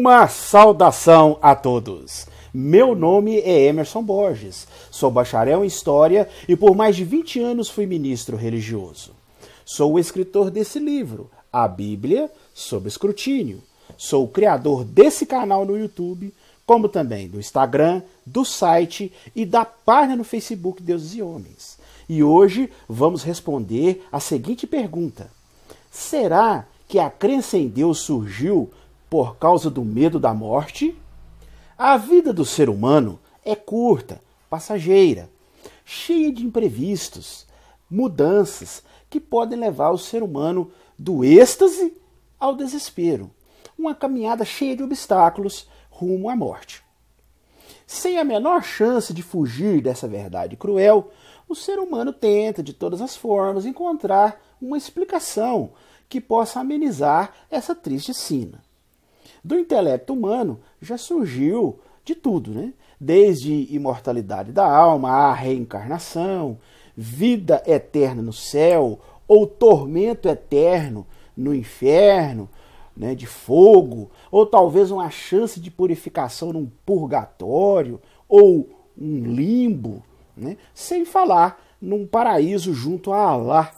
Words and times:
Uma 0.00 0.28
saudação 0.28 1.38
a 1.42 1.54
todos. 1.54 2.26
Meu 2.54 2.94
nome 2.94 3.38
é 3.40 3.66
Emerson 3.66 4.02
Borges, 4.02 4.66
sou 4.90 5.10
bacharel 5.10 5.62
em 5.62 5.66
História 5.66 6.26
e 6.48 6.56
por 6.56 6.74
mais 6.74 6.96
de 6.96 7.04
20 7.04 7.38
anos 7.40 7.68
fui 7.68 7.84
ministro 7.84 8.34
religioso. 8.34 9.10
Sou 9.62 9.92
o 9.92 9.98
escritor 9.98 10.50
desse 10.50 10.78
livro, 10.78 11.30
A 11.52 11.68
Bíblia 11.68 12.30
sob 12.54 12.88
Escrutínio. 12.88 13.60
Sou 13.98 14.24
o 14.24 14.28
criador 14.28 14.84
desse 14.84 15.26
canal 15.26 15.66
no 15.66 15.78
YouTube, 15.78 16.32
como 16.64 16.88
também 16.88 17.28
do 17.28 17.38
Instagram, 17.38 18.00
do 18.24 18.42
site 18.42 19.12
e 19.36 19.44
da 19.44 19.66
página 19.66 20.16
no 20.16 20.24
Facebook 20.24 20.82
Deuses 20.82 21.14
e 21.14 21.20
Homens. 21.20 21.78
E 22.08 22.24
hoje 22.24 22.70
vamos 22.88 23.22
responder 23.22 24.02
a 24.10 24.18
seguinte 24.18 24.66
pergunta: 24.66 25.30
Será 25.90 26.64
que 26.88 26.98
a 26.98 27.10
crença 27.10 27.58
em 27.58 27.68
Deus 27.68 27.98
surgiu 27.98 28.70
por 29.10 29.36
causa 29.36 29.68
do 29.68 29.84
medo 29.84 30.20
da 30.20 30.32
morte? 30.32 30.96
A 31.76 31.96
vida 31.96 32.32
do 32.32 32.44
ser 32.44 32.70
humano 32.70 33.18
é 33.44 33.56
curta, 33.56 34.22
passageira, 34.48 35.28
cheia 35.84 36.32
de 36.32 36.46
imprevistos, 36.46 37.44
mudanças 37.90 38.84
que 39.10 39.18
podem 39.18 39.58
levar 39.58 39.90
o 39.90 39.98
ser 39.98 40.22
humano 40.22 40.70
do 40.96 41.24
êxtase 41.24 41.92
ao 42.38 42.54
desespero. 42.54 43.32
Uma 43.76 43.96
caminhada 43.96 44.44
cheia 44.44 44.76
de 44.76 44.84
obstáculos 44.84 45.68
rumo 45.90 46.30
à 46.30 46.36
morte. 46.36 46.84
Sem 47.86 48.18
a 48.18 48.24
menor 48.24 48.62
chance 48.62 49.12
de 49.12 49.22
fugir 49.22 49.82
dessa 49.82 50.06
verdade 50.06 50.56
cruel, 50.56 51.10
o 51.48 51.56
ser 51.56 51.80
humano 51.80 52.12
tenta, 52.12 52.62
de 52.62 52.72
todas 52.72 53.00
as 53.00 53.16
formas, 53.16 53.66
encontrar 53.66 54.40
uma 54.62 54.78
explicação 54.78 55.72
que 56.08 56.20
possa 56.20 56.60
amenizar 56.60 57.32
essa 57.50 57.74
triste 57.74 58.14
sina. 58.14 58.69
Do 59.42 59.58
intelecto 59.58 60.12
humano 60.12 60.60
já 60.80 60.98
surgiu 60.98 61.78
de 62.04 62.14
tudo, 62.14 62.50
né? 62.50 62.72
Desde 63.00 63.74
imortalidade 63.74 64.52
da 64.52 64.66
alma, 64.70 65.10
a 65.10 65.32
reencarnação, 65.32 66.58
vida 66.96 67.62
eterna 67.66 68.20
no 68.20 68.32
céu, 68.32 69.00
ou 69.26 69.46
tormento 69.46 70.28
eterno 70.28 71.06
no 71.36 71.54
inferno, 71.54 72.48
né, 72.96 73.14
de 73.14 73.26
fogo, 73.26 74.10
ou 74.30 74.44
talvez 74.44 74.90
uma 74.90 75.08
chance 75.08 75.58
de 75.58 75.70
purificação 75.70 76.52
num 76.52 76.70
purgatório, 76.84 78.00
ou 78.28 78.68
um 79.00 79.22
limbo, 79.22 80.02
né, 80.36 80.56
sem 80.74 81.04
falar 81.04 81.62
num 81.80 82.06
paraíso 82.06 82.74
junto 82.74 83.12
a 83.12 83.22
Alá, 83.22 83.72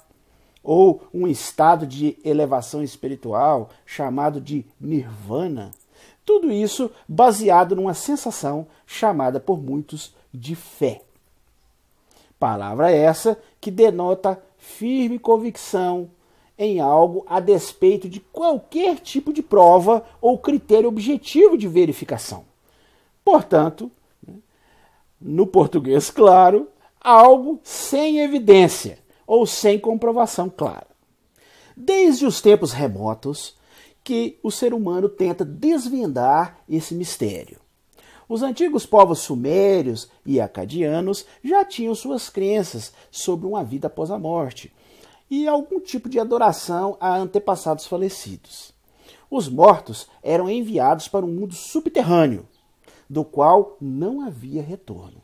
ou 0.62 1.02
um 1.12 1.26
estado 1.26 1.86
de 1.86 2.16
elevação 2.24 2.82
espiritual 2.82 3.70
chamado 3.84 4.40
de 4.40 4.64
nirvana. 4.80 5.72
Tudo 6.24 6.52
isso 6.52 6.90
baseado 7.08 7.74
numa 7.74 7.94
sensação 7.94 8.66
chamada 8.86 9.40
por 9.40 9.60
muitos 9.60 10.14
de 10.32 10.54
fé. 10.54 11.02
Palavra 12.38 12.90
essa 12.90 13.38
que 13.60 13.70
denota 13.70 14.42
firme 14.56 15.18
convicção 15.18 16.10
em 16.56 16.80
algo 16.80 17.24
a 17.28 17.40
despeito 17.40 18.08
de 18.08 18.20
qualquer 18.20 19.00
tipo 19.00 19.32
de 19.32 19.42
prova 19.42 20.04
ou 20.20 20.38
critério 20.38 20.88
objetivo 20.88 21.58
de 21.58 21.66
verificação. 21.66 22.44
Portanto, 23.24 23.90
né, 24.26 24.34
no 25.20 25.46
português 25.46 26.10
claro, 26.10 26.68
algo 27.00 27.60
sem 27.64 28.20
evidência 28.20 29.01
ou 29.26 29.46
sem 29.46 29.78
comprovação 29.78 30.48
clara. 30.48 30.88
Desde 31.76 32.26
os 32.26 32.40
tempos 32.40 32.72
remotos 32.72 33.56
que 34.04 34.38
o 34.42 34.50
ser 34.50 34.74
humano 34.74 35.08
tenta 35.08 35.44
desvendar 35.44 36.58
esse 36.68 36.94
mistério. 36.94 37.60
Os 38.28 38.42
antigos 38.42 38.86
povos 38.86 39.20
sumérios 39.20 40.08
e 40.24 40.40
acadianos 40.40 41.26
já 41.42 41.64
tinham 41.64 41.94
suas 41.94 42.30
crenças 42.30 42.92
sobre 43.10 43.46
uma 43.46 43.62
vida 43.62 43.88
após 43.88 44.10
a 44.10 44.18
morte 44.18 44.72
e 45.30 45.48
algum 45.48 45.80
tipo 45.80 46.08
de 46.08 46.20
adoração 46.20 46.96
a 47.00 47.16
antepassados 47.16 47.86
falecidos. 47.86 48.72
Os 49.30 49.48
mortos 49.48 50.06
eram 50.22 50.50
enviados 50.50 51.08
para 51.08 51.24
um 51.24 51.32
mundo 51.32 51.54
subterrâneo, 51.54 52.46
do 53.08 53.24
qual 53.24 53.76
não 53.80 54.20
havia 54.20 54.62
retorno. 54.62 55.22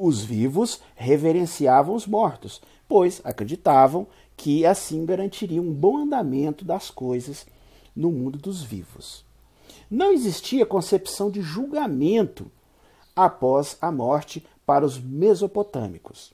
Os 0.00 0.22
vivos 0.22 0.80
reverenciavam 0.94 1.92
os 1.92 2.06
mortos, 2.06 2.62
pois 2.86 3.20
acreditavam 3.24 4.06
que 4.36 4.64
assim 4.64 5.04
garantiriam 5.04 5.64
um 5.64 5.74
bom 5.74 5.98
andamento 5.98 6.64
das 6.64 6.88
coisas 6.88 7.44
no 7.96 8.12
mundo 8.12 8.38
dos 8.38 8.62
vivos. 8.62 9.24
Não 9.90 10.12
existia 10.12 10.64
concepção 10.64 11.32
de 11.32 11.42
julgamento 11.42 12.48
após 13.16 13.76
a 13.80 13.90
morte 13.90 14.46
para 14.64 14.86
os 14.86 15.00
mesopotâmicos. 15.00 16.32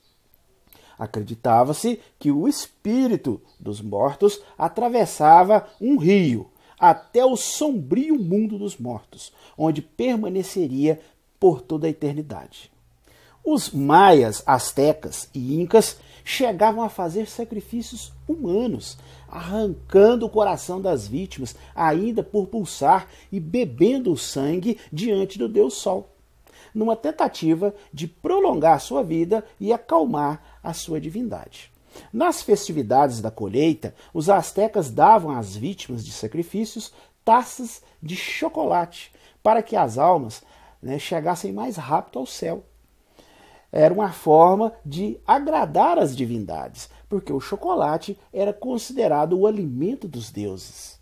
Acreditava-se 0.95 1.99
que 2.19 2.31
o 2.31 2.47
espírito 2.47 3.41
dos 3.59 3.81
mortos 3.81 4.39
atravessava 4.55 5.67
um 5.81 5.97
rio 5.97 6.51
até 6.79 7.25
o 7.25 7.35
sombrio 7.35 8.15
mundo 8.19 8.59
dos 8.59 8.77
mortos, 8.77 9.33
onde 9.57 9.81
permaneceria 9.81 11.01
por 11.39 11.61
toda 11.61 11.87
a 11.87 11.89
eternidade. 11.89 12.74
Os 13.47 13.69
maias, 13.69 14.41
astecas 14.47 15.29
e 15.31 15.61
incas 15.61 15.99
chegavam 16.23 16.83
a 16.83 16.89
fazer 16.89 17.27
sacrifícios 17.27 18.11
humanos, 18.27 18.97
arrancando 19.29 20.25
o 20.25 20.29
coração 20.29 20.81
das 20.81 21.07
vítimas, 21.07 21.55
ainda 21.75 22.23
por 22.23 22.47
pulsar 22.47 23.07
e 23.31 23.39
bebendo 23.39 24.11
o 24.11 24.17
sangue 24.17 24.79
diante 24.91 25.37
do 25.37 25.47
Deus 25.47 25.75
Sol, 25.75 26.09
numa 26.73 26.95
tentativa 26.95 27.75
de 27.93 28.07
prolongar 28.07 28.81
sua 28.81 29.03
vida 29.03 29.45
e 29.59 29.71
acalmar 29.71 30.57
a 30.63 30.73
sua 30.73 30.99
divindade. 30.99 31.71
Nas 32.11 32.41
festividades 32.41 33.21
da 33.21 33.29
colheita, 33.29 33.93
os 34.11 34.27
astecas 34.27 34.89
davam 34.89 35.29
às 35.29 35.55
vítimas 35.55 36.03
de 36.03 36.11
sacrifícios 36.11 36.91
taças 37.23 37.83
de 38.01 38.15
chocolate 38.15 39.11
para 39.43 39.61
que 39.61 39.75
as 39.75 39.99
almas 39.99 40.41
né, 40.81 40.97
chegassem 40.97 41.53
mais 41.53 41.77
rápido 41.77 42.17
ao 42.17 42.25
céu 42.25 42.63
era 43.75 43.93
uma 43.93 44.09
forma 44.09 44.71
de 44.85 45.19
agradar 45.27 45.99
as 45.99 46.15
divindades, 46.15 46.89
porque 47.09 47.33
o 47.33 47.41
chocolate 47.41 48.17
era 48.31 48.53
considerado 48.53 49.37
o 49.37 49.45
alimento 49.45 50.07
dos 50.07 50.31
deuses. 50.31 50.97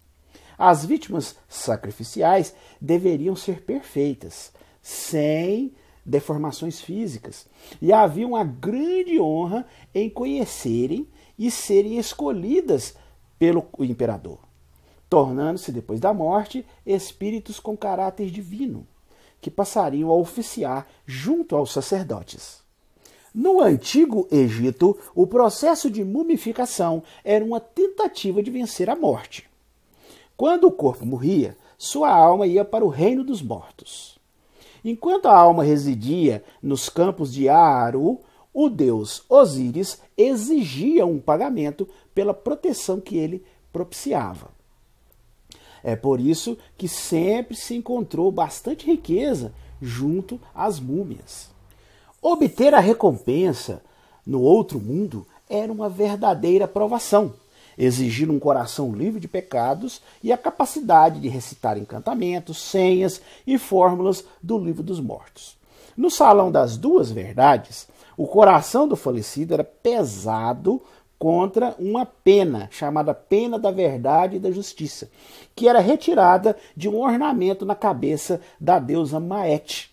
As 0.58 0.84
vítimas 0.84 1.36
sacrificiais 1.48 2.56
deveriam 2.82 3.36
ser 3.36 3.62
perfeitas, 3.62 4.52
sem 4.82 5.72
deformações 6.04 6.82
físicas, 6.82 7.46
e 7.80 7.94
havia 7.94 8.28
uma 8.28 8.44
grande 8.44 9.20
honra 9.20 9.68
em 9.94 10.10
conhecerem 10.10 11.08
e 11.38 11.52
serem 11.52 12.00
escolhidas 12.00 12.96
pelo 13.38 13.68
imperador, 13.82 14.40
tornando-se, 15.08 15.72
depois 15.72 16.00
da 16.00 16.12
morte, 16.12 16.66
espíritos 16.84 17.60
com 17.60 17.78
caráter 17.78 18.32
divino, 18.32 18.88
que 19.40 19.52
passariam 19.52 20.10
a 20.10 20.16
oficiar 20.16 20.88
junto 21.06 21.56
aos 21.56 21.72
sacerdotes. 21.72 22.62
No 23.34 23.62
antigo 23.62 24.28
Egito, 24.30 24.96
o 25.16 25.26
processo 25.26 25.90
de 25.90 26.04
mumificação 26.04 27.02
era 27.24 27.44
uma 27.44 27.60
tentativa 27.60 28.44
de 28.44 28.52
vencer 28.52 28.92
a 28.92 28.96
morte. 28.96 29.50
Quando 30.38 30.68
o 30.68 30.72
corpo 30.72 31.04
morria, 31.04 31.58
sua 31.76 32.12
alma 32.12 32.46
ia 32.46 32.64
para 32.64 32.86
o 32.86 32.90
reino 32.90 33.24
dos 33.24 33.42
mortos. 33.42 34.20
Enquanto 34.86 35.28
a 35.28 35.36
alma 35.36 35.64
residia 35.64 36.44
nos 36.62 36.90
campos 36.90 37.34
de 37.34 37.50
Aaru, 37.50 38.19
o 38.54 38.69
deus 38.69 39.24
Osíris 39.28 40.00
exigia 40.16 41.06
um 41.06 41.19
pagamento 41.19 41.88
pela 42.13 42.36
proteção 42.36 43.02
que 43.02 43.18
ele 43.18 43.44
propiciava. 43.72 44.52
É 45.84 45.96
por 45.96 46.19
isso 46.19 46.56
que 46.78 46.88
sempre 46.88 47.56
se 47.56 47.75
encontrou 47.75 48.31
bastante 48.31 48.86
riqueza 48.86 49.54
junto 49.81 50.40
às 50.54 50.80
múmias. 50.80 51.53
Obter 52.25 52.74
a 52.74 52.80
recompensa 52.80 53.81
no 54.25 54.40
outro 54.40 54.80
mundo 54.80 55.28
era 55.50 55.70
uma 55.70 55.90
verdadeira 55.90 56.66
provação, 56.66 57.34
exigindo 57.78 58.31
um 58.31 58.40
coração 58.40 58.94
livre 58.94 59.20
de 59.20 59.28
pecados 59.28 60.02
e 60.24 60.31
a 60.31 60.38
capacidade 60.38 61.20
de 61.20 61.28
recitar 61.28 61.78
encantamentos, 61.78 62.60
senhas 62.60 63.22
e 63.46 63.58
fórmulas 63.58 64.24
do 64.42 64.58
livro 64.58 64.81
dos 64.81 65.02
mortos. 65.02 65.58
No 65.98 66.10
salão 66.10 66.50
das 66.50 66.78
duas 66.78 67.12
verdades, 67.12 67.90
o 68.16 68.26
coração 68.26 68.88
do 68.88 68.96
falecido 68.96 69.54
era 69.54 69.64
pesado 69.66 70.81
contra 71.19 71.76
uma 71.78 72.06
pena, 72.06 72.69
chamada 72.72 73.14
pena 73.14 73.60
da 73.60 73.69
verdade 73.69 74.38
e 74.38 74.40
da 74.40 74.50
justiça, 74.50 75.12
que 75.54 75.68
era 75.68 75.81
retirada 75.81 76.56
de 76.74 76.88
um 76.88 77.02
ornamento 77.02 77.66
na 77.66 77.76
cabeça 77.76 78.40
da 78.58 78.80
deusa 78.80 79.19
Maete. 79.19 79.93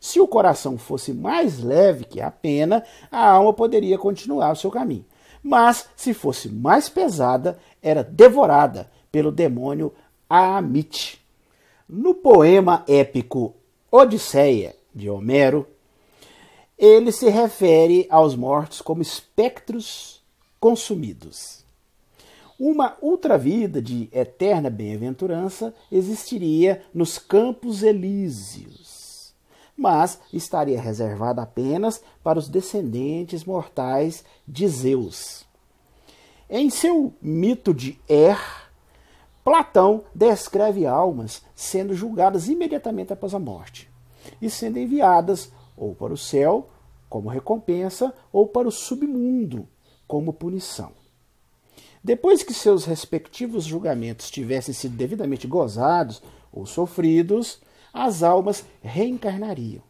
Se 0.00 0.20
o 0.20 0.28
coração 0.28 0.78
fosse 0.78 1.12
mais 1.12 1.58
leve 1.58 2.04
que 2.04 2.20
a 2.20 2.30
pena, 2.30 2.84
a 3.10 3.30
alma 3.30 3.52
poderia 3.52 3.98
continuar 3.98 4.52
o 4.52 4.56
seu 4.56 4.70
caminho. 4.70 5.04
Mas, 5.42 5.88
se 5.96 6.12
fosse 6.12 6.48
mais 6.48 6.88
pesada, 6.88 7.58
era 7.82 8.02
devorada 8.02 8.90
pelo 9.10 9.32
demônio 9.32 9.92
Amit. 10.28 11.20
No 11.88 12.14
poema 12.14 12.84
épico 12.86 13.54
Odisseia, 13.90 14.76
de 14.94 15.08
Homero, 15.08 15.66
ele 16.76 17.10
se 17.12 17.28
refere 17.28 18.06
aos 18.10 18.36
mortos 18.36 18.82
como 18.82 19.00
espectros 19.00 20.22
consumidos. 20.60 21.64
Uma 22.58 22.96
outra 23.00 23.38
vida 23.38 23.80
de 23.80 24.08
eterna 24.12 24.68
bem-aventurança 24.68 25.72
existiria 25.90 26.82
nos 26.92 27.16
campos 27.16 27.82
elíseos, 27.84 28.87
mas 29.78 30.18
estaria 30.32 30.80
reservada 30.80 31.40
apenas 31.40 32.02
para 32.22 32.38
os 32.38 32.48
descendentes 32.48 33.44
mortais 33.44 34.24
de 34.46 34.66
Zeus. 34.66 35.46
Em 36.50 36.68
seu 36.68 37.14
mito 37.22 37.72
de 37.72 37.96
Er, 38.08 38.38
Platão 39.44 40.02
descreve 40.14 40.84
almas 40.84 41.42
sendo 41.54 41.94
julgadas 41.94 42.48
imediatamente 42.48 43.12
após 43.12 43.32
a 43.32 43.38
morte 43.38 43.88
e 44.42 44.50
sendo 44.50 44.78
enviadas 44.78 45.50
ou 45.76 45.94
para 45.94 46.12
o 46.12 46.18
céu 46.18 46.68
como 47.08 47.28
recompensa 47.28 48.12
ou 48.32 48.46
para 48.48 48.66
o 48.66 48.72
submundo 48.72 49.66
como 50.06 50.32
punição. 50.32 50.92
Depois 52.02 52.42
que 52.42 52.52
seus 52.52 52.84
respectivos 52.84 53.64
julgamentos 53.64 54.30
tivessem 54.30 54.74
sido 54.74 54.96
devidamente 54.96 55.46
gozados 55.46 56.22
ou 56.52 56.66
sofridos, 56.66 57.60
as 57.98 58.22
almas 58.22 58.64
reencarnariam. 58.80 59.82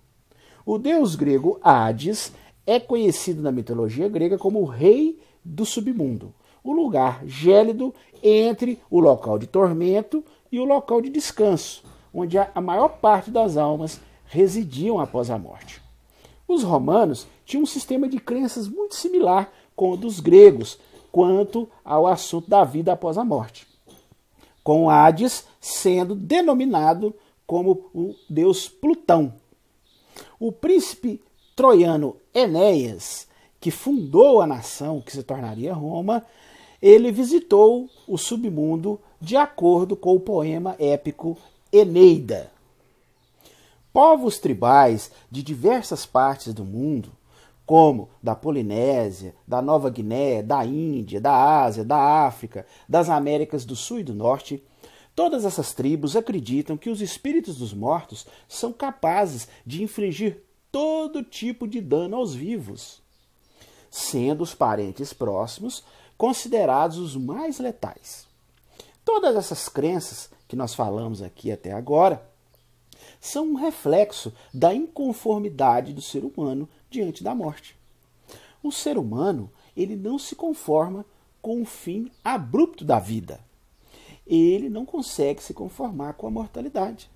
O 0.65 0.79
deus 0.79 1.15
grego 1.15 1.61
Hades 1.63 2.33
é 2.67 2.81
conhecido 2.81 3.43
na 3.43 3.53
mitologia 3.53 4.09
grega 4.09 4.39
como 4.39 4.63
o 4.63 4.65
rei 4.65 5.21
do 5.45 5.67
submundo, 5.67 6.33
o 6.65 6.73
lugar 6.73 7.21
gélido 7.27 7.95
entre 8.23 8.79
o 8.91 8.99
local 8.99 9.39
de 9.39 9.47
tormento 9.47 10.25
e 10.51 10.59
o 10.59 10.65
local 10.65 11.03
de 11.03 11.11
descanso, 11.11 11.85
onde 12.13 12.39
a 12.39 12.61
maior 12.63 12.89
parte 12.89 13.31
das 13.31 13.59
almas 13.59 14.01
residiam 14.25 14.99
após 14.99 15.31
a 15.31 15.39
morte. 15.39 15.83
Os 16.47 16.63
romanos 16.63 17.27
tinham 17.45 17.65
um 17.65 17.67
sistema 17.67 18.09
de 18.09 18.19
crenças 18.19 18.67
muito 18.69 18.95
similar 18.95 19.53
com 19.77 19.91
o 19.91 19.97
dos 19.99 20.19
gregos 20.19 20.79
quanto 21.13 21.69
ao 21.85 22.07
assunto 22.07 22.49
da 22.49 22.65
vida 22.65 22.91
após 22.91 23.19
a 23.19 23.25
morte, 23.25 23.67
com 24.65 24.89
Hades 24.89 25.47
sendo 25.61 26.15
denominado 26.15 27.15
como 27.49 27.91
o 27.95 28.15
deus 28.29 28.69
Plutão. 28.69 29.33
O 30.39 30.53
príncipe 30.53 31.21
troiano 31.57 32.15
Enéas, 32.33 33.27
que 33.59 33.71
fundou 33.71 34.43
a 34.43 34.47
nação 34.47 35.01
que 35.01 35.11
se 35.11 35.23
tornaria 35.23 35.73
Roma, 35.73 36.25
ele 36.81 37.11
visitou 37.11 37.89
o 38.07 38.19
submundo 38.19 39.01
de 39.19 39.35
acordo 39.35 39.97
com 39.97 40.15
o 40.15 40.21
poema 40.21 40.77
épico 40.79 41.39
Eneida. 41.73 42.53
Povos 43.95 44.39
tribais 44.39 45.11
de 45.31 45.43
diversas 45.43 46.05
partes 46.05 46.53
do 46.53 46.65
mundo, 46.65 47.11
como 47.65 48.11
da 48.23 48.35
Polinésia, 48.35 49.35
da 49.47 49.63
Nova 49.63 49.89
Guiné, 49.89 50.43
da 50.43 50.65
Índia, 50.67 51.19
da 51.19 51.63
Ásia, 51.63 51.83
da 51.83 52.27
África, 52.27 52.67
das 52.87 53.09
Américas 53.09 53.65
do 53.65 53.75
Sul 53.75 54.01
e 54.01 54.05
do 54.05 54.15
Norte, 54.15 54.63
todas 55.19 55.45
essas 55.45 55.75
tribos 55.75 56.15
acreditam 56.15 56.77
que 56.77 56.89
os 56.89 57.01
espíritos 57.01 57.57
dos 57.57 57.75
mortos 57.75 58.25
são 58.49 58.73
capazes 58.73 59.49
de 59.67 59.83
infligir 59.83 60.45
todo 60.71 61.25
tipo 61.25 61.67
de 61.67 61.81
dano 61.81 62.15
aos 62.15 62.37
vivos, 62.37 63.03
sendo 63.91 64.45
os 64.45 64.55
parentes 64.55 65.13
próximos 65.13 65.83
considerados 66.17 66.99
os 66.99 67.17
mais 67.17 67.59
letais. 67.59 68.29
Todas 69.05 69.35
essas 69.35 69.69
crenças 69.69 70.31
que 70.47 70.55
nós 70.55 70.73
falamos 70.73 71.21
aqui 71.21 71.51
até 71.51 71.73
agora 71.73 72.25
são 73.21 73.45
um 73.45 73.55
reflexo 73.57 74.33
da 74.55 74.73
inconformidade 74.73 75.93
do 75.93 76.01
ser 76.01 76.25
humano 76.25 76.69
diante 76.89 77.25
da 77.25 77.35
morte. 77.35 77.77
O 78.63 78.71
ser 78.71 78.97
humano, 78.97 79.51
ele 79.77 79.97
não 79.97 80.17
se 80.17 80.37
conforma 80.37 81.05
com 81.43 81.61
o 81.61 81.67
fim 81.67 82.09
abrupto 82.23 82.85
da 82.85 83.01
vida. 83.01 83.48
Ele 84.29 84.69
não 84.69 84.85
consegue 84.85 85.43
se 85.43 85.55
conformar 85.55 86.13
com 86.13 86.27
a 86.27 86.31
mortalidade. 86.31 87.11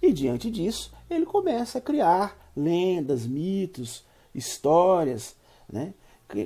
E 0.00 0.12
diante 0.12 0.50
disso, 0.50 0.92
ele 1.10 1.26
começa 1.26 1.78
a 1.78 1.80
criar 1.80 2.50
lendas, 2.56 3.26
mitos, 3.26 4.04
histórias, 4.34 5.36
né? 5.70 5.92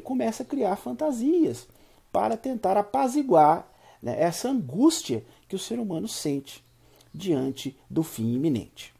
começa 0.02 0.42
a 0.42 0.46
criar 0.46 0.76
fantasias 0.76 1.66
para 2.10 2.36
tentar 2.36 2.76
apaziguar 2.76 3.68
né, 4.02 4.20
essa 4.20 4.48
angústia 4.48 5.24
que 5.48 5.56
o 5.56 5.58
ser 5.58 5.78
humano 5.78 6.08
sente 6.08 6.64
diante 7.12 7.76
do 7.88 8.02
fim 8.02 8.34
iminente. 8.34 8.92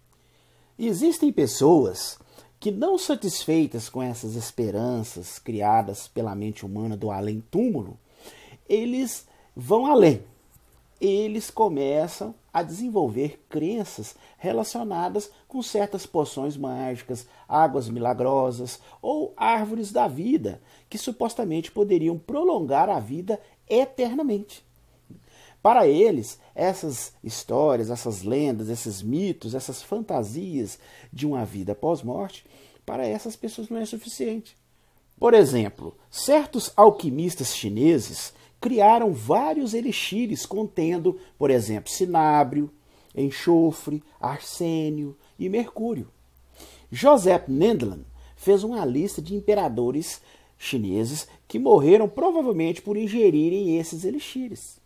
Existem 0.78 1.32
pessoas 1.32 2.19
que, 2.58 2.70
não 2.70 2.96
satisfeitas 2.96 3.88
com 3.88 4.02
essas 4.02 4.37
esperanças 4.37 5.38
criadas 5.38 6.08
pela 6.08 6.34
mente 6.34 6.64
humana 6.64 6.96
do 6.96 7.10
além-túmulo, 7.10 7.98
eles 8.69 9.26
vão 9.55 9.87
além. 9.87 10.22
Eles 11.04 11.50
começam 11.50 12.32
a 12.52 12.62
desenvolver 12.62 13.44
crenças 13.49 14.14
relacionadas 14.38 15.32
com 15.49 15.60
certas 15.60 16.06
poções 16.06 16.56
mágicas, 16.56 17.26
águas 17.49 17.88
milagrosas 17.88 18.78
ou 19.02 19.34
árvores 19.37 19.90
da 19.90 20.06
vida, 20.06 20.62
que 20.88 20.96
supostamente 20.96 21.72
poderiam 21.72 22.16
prolongar 22.16 22.88
a 22.88 23.00
vida 23.00 23.40
eternamente. 23.69 24.64
Para 25.60 25.88
eles, 25.88 26.38
essas 26.54 27.12
histórias, 27.25 27.90
essas 27.90 28.22
lendas, 28.22 28.69
esses 28.69 29.02
mitos, 29.02 29.56
essas 29.56 29.82
fantasias 29.82 30.78
de 31.12 31.26
uma 31.26 31.44
vida 31.44 31.75
pós-morte, 31.75 32.46
para 32.87 33.05
essas 33.05 33.34
pessoas 33.34 33.69
não 33.69 33.78
é 33.78 33.84
suficiente. 33.84 34.56
Por 35.19 35.34
exemplo, 35.34 35.96
certos 36.08 36.72
alquimistas 36.76 37.56
chineses 37.56 38.32
criaram 38.62 39.12
vários 39.12 39.75
elixires 39.75 40.47
contendo, 40.47 41.19
por 41.37 41.50
exemplo, 41.50 41.91
cinábrio, 41.91 42.70
enxofre, 43.12 44.00
arsênio 44.20 45.17
e 45.37 45.49
mercúrio. 45.49 46.09
Joseph 46.88 47.49
Nendland 47.49 48.05
fez 48.37 48.62
uma 48.62 48.84
lista 48.84 49.20
de 49.20 49.34
imperadores 49.34 50.22
chineses 50.56 51.27
que 51.48 51.58
morreram 51.58 52.08
provavelmente 52.08 52.81
por 52.81 52.96
ingerirem 52.96 53.79
esses 53.79 54.05
elixires. 54.05 54.81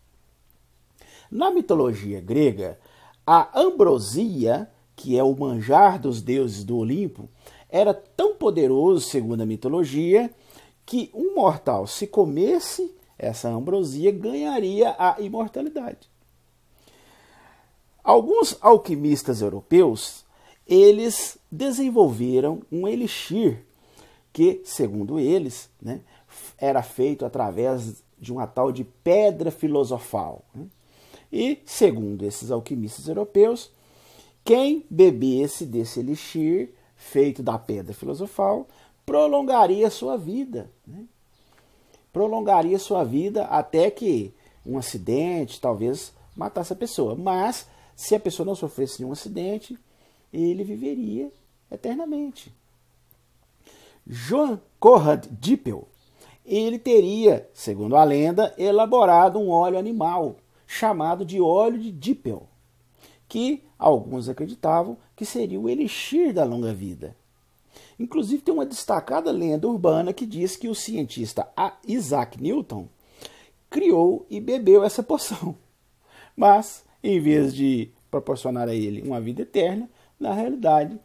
Na 1.30 1.50
mitologia 1.50 2.18
grega, 2.18 2.78
a 3.26 3.60
ambrosia, 3.60 4.70
que 4.96 5.18
é 5.18 5.22
o 5.22 5.36
manjar 5.36 6.00
dos 6.00 6.22
deuses 6.22 6.64
do 6.64 6.78
Olimpo, 6.78 7.28
era 7.68 7.92
tão 7.92 8.36
poderoso, 8.36 9.06
segundo 9.06 9.42
a 9.42 9.46
mitologia, 9.46 10.30
que 10.86 11.10
um 11.12 11.34
mortal, 11.34 11.86
se 11.86 12.06
comesse 12.06 12.95
essa 13.18 13.48
ambrosia 13.48 14.10
ganharia 14.10 14.94
a 14.98 15.20
imortalidade. 15.20 16.08
Alguns 18.02 18.56
alquimistas 18.60 19.42
europeus, 19.42 20.24
eles 20.66 21.38
desenvolveram 21.50 22.62
um 22.70 22.86
elixir 22.86 23.64
que, 24.32 24.60
segundo 24.64 25.18
eles, 25.18 25.68
né, 25.80 26.00
era 26.58 26.82
feito 26.82 27.24
através 27.24 28.04
de 28.18 28.32
uma 28.32 28.46
tal 28.46 28.70
de 28.70 28.84
pedra 28.84 29.50
filosofal. 29.50 30.44
Né? 30.54 30.66
E, 31.32 31.58
segundo 31.64 32.24
esses 32.24 32.50
alquimistas 32.50 33.08
europeus, 33.08 33.72
quem 34.44 34.84
bebesse 34.88 35.66
desse 35.66 36.00
elixir 36.00 36.72
feito 36.94 37.42
da 37.42 37.58
pedra 37.58 37.92
filosofal 37.92 38.68
prolongaria 39.04 39.90
sua 39.90 40.16
vida. 40.16 40.70
Né? 40.86 41.04
Prolongaria 42.16 42.78
sua 42.78 43.04
vida 43.04 43.44
até 43.44 43.90
que 43.90 44.32
um 44.64 44.78
acidente 44.78 45.60
talvez 45.60 46.14
matasse 46.34 46.72
a 46.72 46.76
pessoa. 46.76 47.14
Mas 47.14 47.68
se 47.94 48.14
a 48.14 48.20
pessoa 48.20 48.46
não 48.46 48.54
sofresse 48.54 49.02
nenhum 49.02 49.12
acidente, 49.12 49.78
ele 50.32 50.64
viveria 50.64 51.30
eternamente. 51.70 52.50
Joan 54.06 54.58
Conrad 54.80 55.26
Dippel, 55.30 55.86
ele 56.42 56.78
teria, 56.78 57.50
segundo 57.52 57.94
a 57.96 58.02
lenda, 58.02 58.54
elaborado 58.56 59.38
um 59.38 59.50
óleo 59.50 59.78
animal 59.78 60.36
chamado 60.66 61.22
de 61.22 61.38
óleo 61.38 61.78
de 61.78 61.92
Dippel, 61.92 62.48
que 63.28 63.62
alguns 63.78 64.26
acreditavam 64.26 64.96
que 65.14 65.26
seria 65.26 65.60
o 65.60 65.68
elixir 65.68 66.32
da 66.32 66.44
longa 66.44 66.72
vida. 66.72 67.14
Inclusive, 67.98 68.42
tem 68.42 68.54
uma 68.54 68.66
destacada 68.66 69.30
lenda 69.30 69.66
urbana 69.66 70.12
que 70.12 70.26
diz 70.26 70.56
que 70.56 70.68
o 70.68 70.74
cientista 70.74 71.48
Isaac 71.86 72.40
Newton 72.40 72.88
criou 73.70 74.26
e 74.28 74.40
bebeu 74.40 74.84
essa 74.84 75.02
poção. 75.02 75.56
Mas, 76.36 76.84
em 77.02 77.20
vez 77.20 77.54
de 77.54 77.90
proporcionar 78.10 78.68
a 78.68 78.74
ele 78.74 79.02
uma 79.02 79.20
vida 79.20 79.42
eterna, 79.42 79.88
na 80.18 80.32
realidade, 80.32 80.98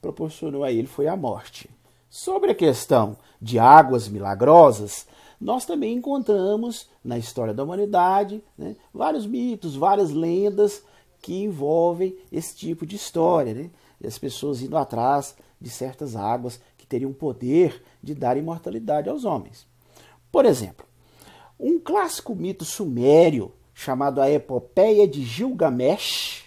proporcionou 0.00 0.64
a 0.64 0.72
ele 0.72 0.86
foi 0.86 1.06
a 1.06 1.16
morte. 1.16 1.68
Sobre 2.10 2.50
a 2.50 2.54
questão 2.54 3.16
de 3.40 3.58
águas 3.58 4.08
milagrosas, 4.08 5.06
nós 5.40 5.64
também 5.64 5.94
encontramos 5.94 6.88
na 7.04 7.18
história 7.18 7.54
da 7.54 7.62
humanidade 7.62 8.42
né, 8.56 8.76
vários 8.92 9.26
mitos, 9.26 9.76
várias 9.76 10.10
lendas 10.10 10.82
que 11.20 11.42
envolvem 11.42 12.16
esse 12.30 12.56
tipo 12.56 12.86
de 12.86 12.96
história, 12.96 13.54
né? 13.54 13.70
E 14.00 14.06
as 14.06 14.18
pessoas 14.18 14.62
indo 14.62 14.76
atrás 14.76 15.36
de 15.60 15.70
certas 15.70 16.16
águas 16.16 16.60
que 16.76 16.86
teriam 16.86 17.12
poder 17.12 17.82
de 18.02 18.14
dar 18.14 18.36
imortalidade 18.36 19.08
aos 19.08 19.24
homens. 19.24 19.66
Por 20.30 20.44
exemplo, 20.44 20.86
um 21.58 21.80
clássico 21.80 22.34
mito 22.34 22.64
sumério 22.64 23.52
chamado 23.74 24.20
A 24.20 24.30
Epopeia 24.30 25.06
de 25.06 25.24
Gilgamesh, 25.24 26.44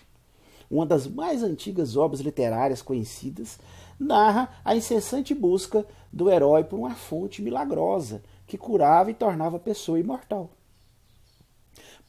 uma 0.69 0.85
das 0.85 1.07
mais 1.07 1.43
antigas 1.43 1.97
obras 1.97 2.21
literárias 2.21 2.81
conhecidas, 2.81 3.59
narra 3.99 4.49
a 4.63 4.75
incessante 4.75 5.33
busca 5.33 5.85
do 6.11 6.29
herói 6.29 6.63
por 6.63 6.79
uma 6.79 6.95
fonte 6.95 7.41
milagrosa 7.41 8.23
que 8.47 8.57
curava 8.57 9.11
e 9.11 9.13
tornava 9.13 9.57
a 9.57 9.59
pessoa 9.59 9.99
imortal. 9.99 10.49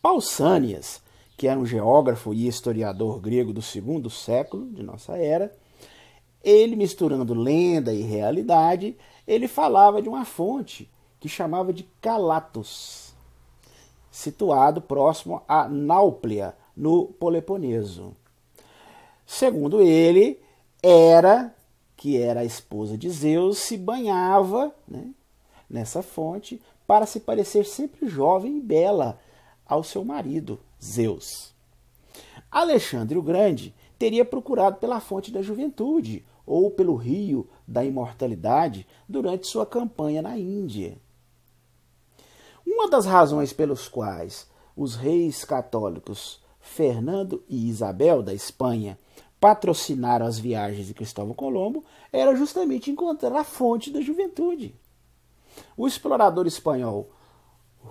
Pausânias, 0.01 1.01
que 1.37 1.47
era 1.47 1.59
um 1.59 1.67
geógrafo 1.67 2.35
e 2.35 2.49
historiador 2.49 3.21
grego 3.21 3.53
do 3.53 3.63
segundo 3.63 4.11
século 4.11 4.69
de 4.71 4.83
nossa 4.83 5.17
era, 5.17 5.53
ele 6.43 6.77
misturando 6.77 7.35
lenda 7.35 7.93
e 7.93 8.03
realidade, 8.03 8.97
ele 9.27 9.47
falava 9.47 10.03
de 10.03 10.09
uma 10.09 10.25
fonte 10.25 10.91
que 11.21 11.29
chamava 11.29 11.73
de 11.73 11.85
Calatos, 12.01 13.15
situado 14.11 14.81
próximo 14.81 15.43
a 15.47 15.69
Náuplia, 15.69 16.55
no 16.77 17.07
Peloponeso. 17.07 18.17
Segundo 19.27 19.81
ele, 19.81 20.41
era 20.83 21.55
que 21.97 22.19
era 22.19 22.41
a 22.41 22.45
esposa 22.45 22.99
de 22.99 23.09
Zeus, 23.09 23.59
se 23.59 23.77
banhava 23.77 24.75
né, 24.89 25.11
nessa 25.71 26.03
fonte 26.03 26.61
para 26.87 27.07
se 27.07 27.21
parecer 27.21 27.65
sempre 27.65 28.09
jovem 28.09 28.57
e 28.57 28.61
bela 28.61 29.21
ao 29.65 29.85
seu 29.85 30.05
marido, 30.05 30.59
Zeus. 30.83 31.55
Alexandre 32.51 33.17
o 33.17 33.23
Grande 33.23 33.73
teria 33.99 34.25
procurado 34.25 34.79
pela 34.79 34.99
fonte 34.99 35.31
da 35.31 35.41
juventude 35.43 36.25
ou 36.47 36.71
pelo 36.71 36.95
rio 36.95 37.49
da 37.67 37.85
imortalidade 37.85 38.87
durante 39.09 39.47
sua 39.47 39.65
campanha 39.67 40.23
na 40.23 40.37
Índia. 40.37 40.99
Uma 42.67 42.89
das 42.89 43.07
razões 43.07 43.53
pelos 43.53 43.89
quais 43.89 44.49
os 44.77 44.95
reis 44.95 45.45
católicos 45.45 46.41
Fernando 46.61 47.43
e 47.49 47.69
Isabel 47.69 48.23
da 48.23 48.33
Espanha 48.33 48.99
patrocinaram 49.41 50.25
as 50.25 50.39
viagens 50.39 50.87
de 50.87 50.95
Cristóvão 50.95 51.35
Colombo 51.35 51.85
era 52.13 52.37
justamente 52.37 52.91
encontrar 52.91 53.35
a 53.35 53.43
fonte 53.43 53.91
da 53.91 54.01
juventude. 54.01 54.75
O 55.77 55.87
explorador 55.87 56.47
espanhol 56.47 57.11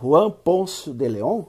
Juan 0.01 0.31
Ponce 0.31 0.91
de 0.91 1.07
León, 1.09 1.45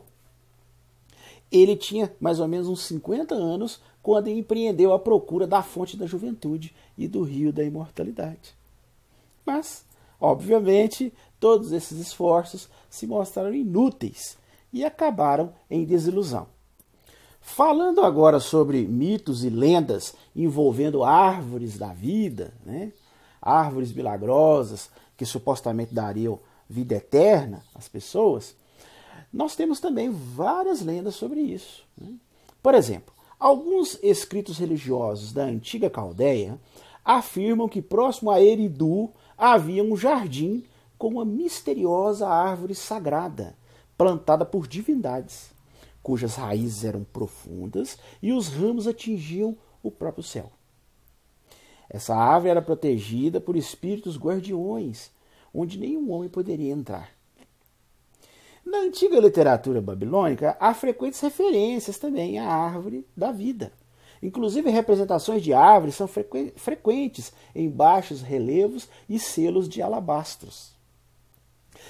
ele 1.53 1.77
tinha 1.77 2.13
mais 2.19 2.41
ou 2.41 2.49
menos 2.49 2.67
uns 2.67 2.83
50 2.83 3.35
anos 3.35 3.81
quando 4.03 4.29
empreendeu 4.29 4.93
a 4.93 4.99
procura 4.99 5.47
da 5.47 5.63
fonte 5.63 5.97
da 5.97 6.07
juventude 6.07 6.75
e 6.97 7.07
do 7.07 7.23
rio 7.23 7.53
da 7.53 7.63
imortalidade. 7.63 8.55
Mas, 9.45 9.85
obviamente, 10.21 11.13
todos 11.39 11.73
esses 11.73 11.99
esforços 12.01 12.69
se 12.89 13.07
mostraram 13.07 13.55
inúteis 13.55 14.37
e 14.73 14.85
acabaram 14.85 15.53
em 15.71 15.85
desilusão. 15.85 16.47
Falando 17.41 18.03
agora 18.03 18.39
sobre 18.39 18.87
mitos 18.87 19.45
e 19.45 19.51
lendas 19.51 20.15
envolvendo 20.35 21.03
árvores 21.03 21.77
da 21.77 21.93
vida, 21.93 22.55
né? 22.65 22.93
árvores 23.41 23.93
milagrosas 23.93 24.89
que 25.17 25.27
supostamente 25.27 25.93
dariam 25.93 26.39
vida 26.69 26.95
eterna 26.95 27.63
às 27.75 27.89
pessoas, 27.89 28.55
nós 29.33 29.57
temos 29.57 29.81
também 29.81 30.11
várias 30.11 30.83
lendas 30.83 31.15
sobre 31.15 31.41
isso. 31.41 31.85
Né? 31.97 32.15
Por 32.63 32.75
exemplo, 32.75 33.15
alguns 33.39 33.99
escritos 34.03 34.59
religiosos 34.59 35.33
da 35.33 35.45
antiga 35.45 35.89
Caldeia 35.89 36.61
afirmam 37.05 37.69
que 37.69 37.83
próximo 37.83 38.31
a 38.31 38.41
Eridu 38.41 39.11
havia 39.37 39.83
um 39.83 39.97
jardim 39.97 40.65
com 40.99 41.09
uma 41.09 41.25
misteriosa 41.25 42.29
árvore 42.29 42.75
sagrada, 42.75 43.57
plantada 43.97 44.45
por 44.45 44.69
divindades 44.69 45.53
cujas 46.03 46.35
raízes 46.35 46.85
eram 46.85 47.05
profundas 47.05 47.97
e 48.21 48.33
os 48.33 48.49
ramos 48.49 48.87
atingiam 48.87 49.57
o 49.83 49.91
próprio 49.91 50.25
céu. 50.25 50.51
Essa 51.89 52.15
árvore 52.15 52.51
era 52.51 52.63
protegida 52.63 53.41
por 53.41 53.55
espíritos 53.55 54.17
guardiões, 54.17 55.11
onde 55.55 55.79
nenhum 55.79 56.11
homem 56.11 56.29
poderia 56.29 56.73
entrar. 56.73 57.11
Na 58.65 58.79
antiga 58.79 59.19
literatura 59.19 59.81
babilônica, 59.81 60.57
há 60.59 60.73
frequentes 60.73 61.21
referências 61.21 61.99
também 61.99 62.39
à 62.39 62.47
árvore 62.49 63.07
da 63.17 63.33
vida. 63.33 63.73
Inclusive, 64.23 64.71
representações 64.71 65.43
de 65.43 65.53
árvores 65.53 65.97
são 65.97 66.07
frequentes 66.07 67.33
em 67.55 67.69
baixos 67.69 68.23
relevos 68.23 68.89
e 69.09 69.19
selos 69.19 69.69
de 69.69 69.83
alabastros. 69.83 70.73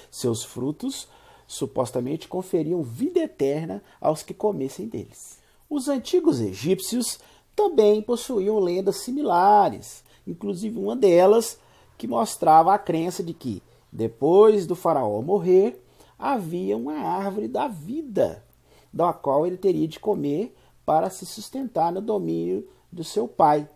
Seus 0.09 0.43
frutos 0.43 1.07
supostamente 1.45 2.27
conferiam 2.27 2.81
vida 2.81 3.19
eterna 3.19 3.83
aos 4.01 4.23
que 4.23 4.33
comessem 4.33 4.87
deles. 4.87 5.37
Os 5.69 5.87
antigos 5.87 6.41
egípcios 6.41 7.19
também 7.55 8.01
possuíam 8.01 8.57
lendas 8.57 9.03
similares, 9.03 10.03
inclusive 10.25 10.79
uma 10.79 10.95
delas 10.95 11.59
que 11.97 12.07
mostrava 12.07 12.73
a 12.73 12.79
crença 12.79 13.21
de 13.21 13.33
que, 13.33 13.61
depois 13.91 14.65
do 14.65 14.75
faraó 14.75 15.21
morrer, 15.21 15.82
havia 16.23 16.77
uma 16.77 16.93
árvore 16.93 17.49
da 17.49 17.67
vida, 17.67 18.45
da 18.93 19.11
qual 19.11 19.45
ele 19.45 19.57
teria 19.57 19.89
de 19.89 19.99
comer 19.99 20.55
para 20.85 21.09
se 21.09 21.25
sustentar 21.25 21.91
no 21.91 21.99
domínio 21.99 22.65
do 22.89 23.03
seu 23.03 23.27
pai, 23.27 23.67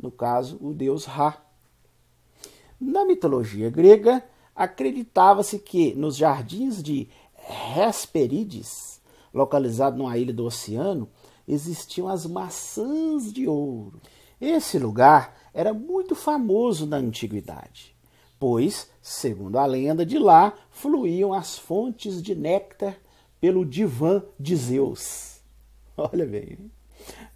no 0.00 0.10
caso, 0.10 0.56
o 0.62 0.72
deus 0.72 1.04
Ra. 1.04 1.36
Na 2.80 3.04
mitologia 3.04 3.68
grega, 3.68 4.24
acreditava-se 4.56 5.58
que 5.58 5.94
nos 5.94 6.16
jardins 6.16 6.82
de 6.82 7.10
Hesperides, 7.76 8.98
localizado 9.34 9.98
numa 9.98 10.16
ilha 10.16 10.32
do 10.32 10.46
oceano, 10.46 11.10
existiam 11.46 12.08
as 12.08 12.24
maçãs 12.24 13.30
de 13.30 13.46
ouro. 13.46 14.00
Esse 14.40 14.78
lugar 14.78 15.36
era 15.52 15.74
muito 15.74 16.14
famoso 16.14 16.86
na 16.86 16.96
antiguidade, 16.96 17.91
pois, 18.42 18.90
segundo 19.00 19.56
a 19.56 19.64
lenda, 19.64 20.04
de 20.04 20.18
lá 20.18 20.52
fluíam 20.68 21.32
as 21.32 21.56
fontes 21.56 22.20
de 22.20 22.34
néctar 22.34 22.98
pelo 23.40 23.64
divã 23.64 24.20
de 24.36 24.56
Zeus. 24.56 25.40
Olha 25.96 26.26
bem, 26.26 26.58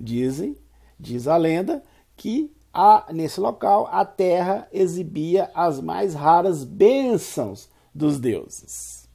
dizem, 0.00 0.56
diz 0.98 1.28
a 1.28 1.36
lenda, 1.36 1.80
que 2.16 2.52
a, 2.74 3.06
nesse 3.12 3.38
local 3.38 3.88
a 3.92 4.04
terra 4.04 4.66
exibia 4.72 5.48
as 5.54 5.80
mais 5.80 6.12
raras 6.12 6.64
bênçãos 6.64 7.68
dos 7.94 8.18
deuses. 8.18 9.08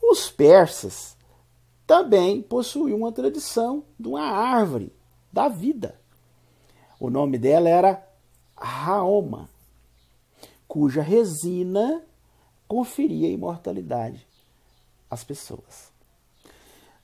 Os 0.00 0.30
persas 0.30 1.16
também 1.88 2.40
possuíam 2.40 2.98
uma 2.98 3.10
tradição 3.10 3.82
de 3.98 4.06
uma 4.06 4.22
árvore 4.22 4.92
da 5.32 5.48
vida. 5.48 6.00
O 7.00 7.10
nome 7.10 7.36
dela 7.36 7.68
era 7.68 8.08
Raoma, 8.56 9.50
cuja 10.68 11.00
resina 11.00 12.02
conferia 12.68 13.28
imortalidade 13.30 14.26
às 15.10 15.24
pessoas. 15.24 15.90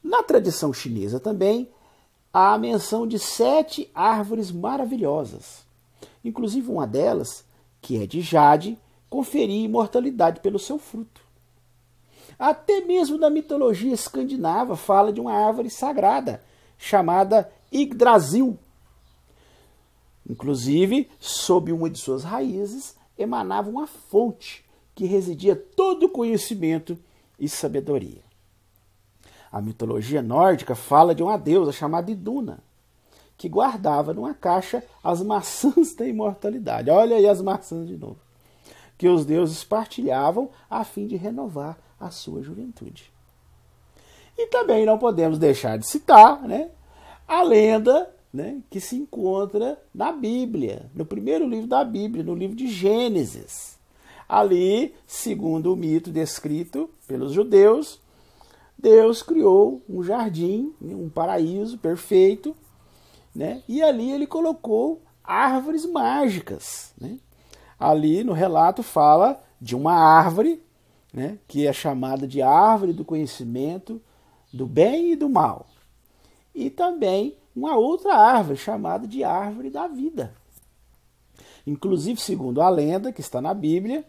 Na 0.03 0.23
tradição 0.23 0.73
chinesa 0.73 1.19
também 1.19 1.71
há 2.31 2.53
a 2.53 2.59
menção 2.59 3.07
de 3.07 3.19
sete 3.19 3.91
árvores 3.95 4.53
maravilhosas. 4.53 5.65
Inclusive 6.23 6.71
uma 6.71 6.87
delas, 6.87 7.45
que 7.81 8.03
é 8.03 8.07
de 8.07 8.21
jade, 8.21 8.79
conferia 9.09 9.65
imortalidade 9.65 10.41
pelo 10.41 10.59
seu 10.59 10.79
fruto. 10.79 11.23
Até 12.39 12.83
mesmo 12.83 13.17
na 13.17 13.31
mitologia 13.31 13.95
escandinava 13.95 14.77
fala 14.77 15.13
de 15.13 15.21
uma 15.21 15.33
árvore 15.33 15.71
sagrada 15.71 16.43
chamada 16.77 17.51
Yggdrasil. 17.73 18.59
Inclusive, 20.29 21.09
sob 21.21 21.73
uma 21.73 21.89
de 21.89 21.99
suas 21.99 22.25
raízes 22.25 22.97
emanava 23.19 23.71
uma 23.71 23.87
fonte 23.87 24.65
que 24.95 25.07
residia 25.07 25.57
todo 25.57 26.07
o 26.07 26.09
conhecimento 26.09 26.99
e 27.39 27.49
sabedoria. 27.49 28.23
A 29.51 29.61
mitologia 29.61 30.23
nórdica 30.23 30.75
fala 30.75 31.15
de 31.15 31.23
uma 31.23 31.37
deusa 31.37 31.73
chamada 31.73 32.11
Iduna, 32.11 32.59
que 33.37 33.49
guardava 33.49 34.13
numa 34.13 34.35
caixa 34.35 34.83
as 35.03 35.23
maçãs 35.23 35.95
da 35.95 36.07
imortalidade. 36.07 36.91
Olha 36.91 37.17
aí 37.17 37.27
as 37.27 37.41
maçãs 37.41 37.87
de 37.87 37.97
novo. 37.97 38.19
Que 38.97 39.09
os 39.09 39.25
deuses 39.25 39.65
partilhavam 39.65 40.51
a 40.71 40.85
fim 40.85 41.07
de 41.07 41.17
renovar 41.17 41.77
a 41.99 42.11
sua 42.11 42.43
juventude. 42.43 43.13
E 44.37 44.47
também 44.47 44.85
não 44.85 44.99
podemos 44.99 45.39
deixar 45.39 45.79
de 45.79 45.87
citar 45.87 46.43
né, 46.43 46.71
a 47.27 47.43
lenda 47.43 48.14
né, 48.35 48.61
que 48.69 48.81
se 48.81 48.97
encontra 48.97 49.81
na 49.95 50.11
Bíblia, 50.11 50.91
no 50.93 51.07
primeiro 51.07 51.49
livro 51.49 51.69
da 51.69 51.85
Bíblia, 51.85 52.25
no 52.25 52.35
livro 52.35 52.57
de 52.57 52.67
Gênesis. 52.67 53.79
Ali, 54.29 54.93
segundo 55.07 55.73
o 55.73 55.77
mito 55.77 56.11
descrito 56.11 56.91
pelos 57.07 57.33
judeus, 57.33 58.01
Deus 58.77 59.23
criou 59.23 59.81
um 59.89 60.03
jardim, 60.03 60.75
um 60.83 61.09
paraíso 61.09 61.79
perfeito, 61.79 62.57
né? 63.33 63.63
e 63.69 63.81
ali 63.81 64.11
ele 64.11 64.27
colocou 64.27 65.01
árvores 65.23 65.87
mágicas. 65.87 66.93
Né? 67.01 67.21
Ali 67.79 68.25
no 68.25 68.33
relato 68.33 68.83
fala 68.83 69.41
de 69.61 69.77
uma 69.77 69.95
árvore, 69.95 70.61
né? 71.13 71.39
que 71.47 71.69
é 71.69 71.73
chamada 71.73 72.27
de 72.27 72.43
árvore 72.43 72.93
do 72.93 73.05
conhecimento 73.05 74.03
do 74.53 74.67
bem 74.67 75.13
e 75.13 75.17
do 75.17 75.29
mal, 75.29 75.67
e 76.53 76.69
também 76.69 77.37
uma 77.55 77.77
outra 77.77 78.15
árvore 78.15 78.59
chamada 78.59 79.07
de 79.07 79.23
árvore 79.23 79.71
da 79.71 79.87
vida. 79.87 80.35
Inclusive, 81.67 82.21
segundo 82.21 82.61
a 82.61 82.69
lenda 82.69 83.13
que 83.13 83.21
está 83.21 83.41
na 83.41 83.55
Bíblia, 83.55 84.05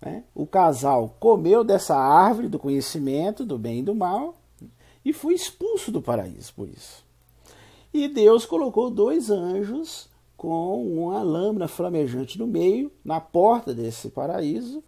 né, 0.00 0.24
o 0.34 0.46
casal 0.46 1.14
comeu 1.20 1.62
dessa 1.62 1.96
árvore 1.96 2.48
do 2.48 2.58
conhecimento 2.58 3.44
do 3.44 3.58
bem 3.58 3.80
e 3.80 3.82
do 3.82 3.94
mal 3.94 4.34
e 5.04 5.12
foi 5.12 5.34
expulso 5.34 5.92
do 5.92 6.02
paraíso 6.02 6.52
por 6.54 6.68
isso. 6.68 7.04
E 7.92 8.08
Deus 8.08 8.46
colocou 8.46 8.90
dois 8.90 9.30
anjos 9.30 10.08
com 10.36 10.82
uma 10.82 11.22
lâmina 11.22 11.68
flamejante 11.68 12.38
no 12.38 12.46
meio, 12.46 12.90
na 13.04 13.20
porta 13.20 13.74
desse 13.74 14.08
paraíso, 14.08 14.82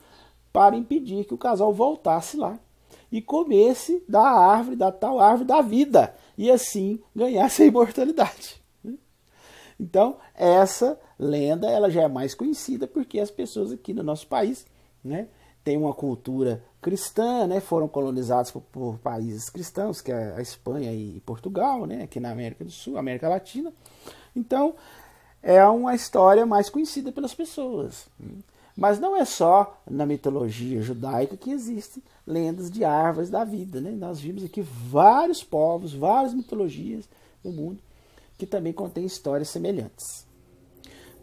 para 0.52 0.76
impedir 0.76 1.25
que 1.25 1.34
o 1.34 1.38
casal 1.38 1.72
voltasse 1.72 2.37
lá 2.37 2.58
e 3.12 3.21
comesse 3.21 4.02
da 4.09 4.23
árvore, 4.23 4.75
da 4.75 4.90
tal 4.90 5.21
árvore 5.21 5.47
da 5.47 5.61
vida, 5.61 6.14
e 6.37 6.50
assim 6.50 6.99
ganhasse 7.14 7.62
a 7.62 7.66
imortalidade. 7.66 8.61
Então, 9.78 10.16
essa 10.35 10.99
lenda 11.19 11.69
ela 11.69 11.90
já 11.90 12.02
é 12.02 12.09
mais 12.09 12.35
conhecida 12.35 12.87
porque 12.87 13.21
as 13.21 13.31
pessoas 13.31 13.73
aqui 13.73 13.92
no 13.92 14.02
nosso 14.02 14.26
país 14.26 14.64
né, 15.04 15.28
têm 15.62 15.76
uma 15.76 15.92
cultura 15.92 16.64
cristã, 16.81 17.47
né, 17.47 17.61
foram 17.61 17.88
colonizados 17.88 18.50
por, 18.50 18.62
por, 18.62 18.99
países 18.99 19.50
cristãos, 19.50 20.00
que 20.00 20.11
é 20.11 20.35
a 20.37 20.40
Espanha 20.40 20.92
e 20.92 21.21
Portugal, 21.26 21.85
né, 21.85 22.04
aqui 22.04 22.19
na 22.19 22.31
América 22.31 22.64
do 22.64 22.71
Sul, 22.71 22.97
América 22.97 23.28
Latina. 23.28 23.73
Então, 24.35 24.75
é 25.42 25.64
uma 25.66 25.95
história 25.95 26.47
mais 26.47 26.71
conhecida 26.71 27.12
pelas 27.12 27.35
pessoas. 27.35 28.09
Mas 28.76 28.99
não 28.99 29.14
é 29.17 29.25
só 29.25 29.83
na 29.88 30.07
mitologia 30.07 30.81
judaica 30.81 31.37
que 31.37 31.50
existem 31.50 32.02
lendas 32.26 32.71
de 32.71 32.85
árvores 32.85 33.29
da 33.29 33.45
vida. 33.45 33.81
Né? 33.81 33.91
Nós 33.91 34.19
vimos 34.19 34.45
aqui 34.45 34.62
vários 34.62 35.45
povos, 35.45 35.93
várias 35.93 36.33
mitologias 36.33 37.09
no 37.45 37.52
mundo 37.52 37.79
que 38.38 38.47
também 38.47 38.73
contêm 38.73 39.05
histórias 39.05 39.50
semelhantes. 39.50 40.26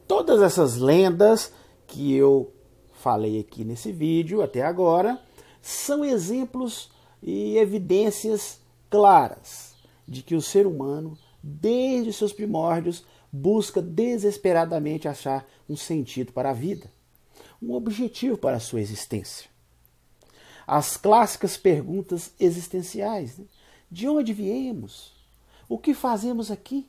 Todas 0.07 0.41
essas 0.41 0.77
lendas 0.77 1.51
que 1.87 2.15
eu 2.15 2.53
falei 2.93 3.39
aqui 3.39 3.63
nesse 3.63 3.91
vídeo 3.91 4.41
até 4.41 4.61
agora 4.61 5.19
são 5.61 6.05
exemplos 6.05 6.91
e 7.21 7.57
evidências 7.57 8.61
claras 8.89 9.75
de 10.07 10.21
que 10.21 10.35
o 10.35 10.41
ser 10.41 10.65
humano, 10.65 11.17
desde 11.43 12.13
seus 12.13 12.31
primórdios, 12.31 13.03
busca 13.31 13.81
desesperadamente 13.81 15.07
achar 15.07 15.45
um 15.67 15.75
sentido 15.75 16.31
para 16.31 16.51
a 16.51 16.53
vida 16.53 16.89
um 17.61 17.73
objetivo 17.73 18.37
para 18.37 18.57
a 18.57 18.59
sua 18.59 18.81
existência. 18.81 19.49
As 20.65 20.97
clássicas 20.97 21.57
perguntas 21.57 22.31
existenciais: 22.39 23.37
né? 23.37 23.45
de 23.89 24.07
onde 24.07 24.33
viemos? 24.33 25.13
O 25.67 25.77
que 25.77 25.93
fazemos 25.93 26.51
aqui? 26.51 26.87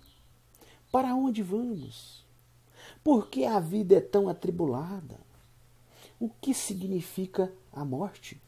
Para 0.90 1.14
onde 1.14 1.42
vamos? 1.42 2.24
Por 3.02 3.28
que 3.28 3.44
a 3.44 3.58
vida 3.58 3.96
é 3.96 4.00
tão 4.00 4.28
atribulada? 4.28 5.18
O 6.18 6.28
que 6.28 6.52
significa 6.52 7.52
a 7.72 7.84
morte? 7.84 8.40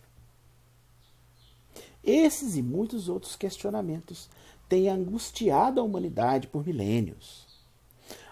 Esses 2.05 2.57
e 2.57 2.63
muitos 2.63 3.09
outros 3.09 3.37
questionamentos 3.37 4.29
têm 4.69 4.89
angustiado 4.89 5.81
a 5.81 5.85
humanidade 5.85 6.49
por 6.49 6.67
milênios. 6.67 7.47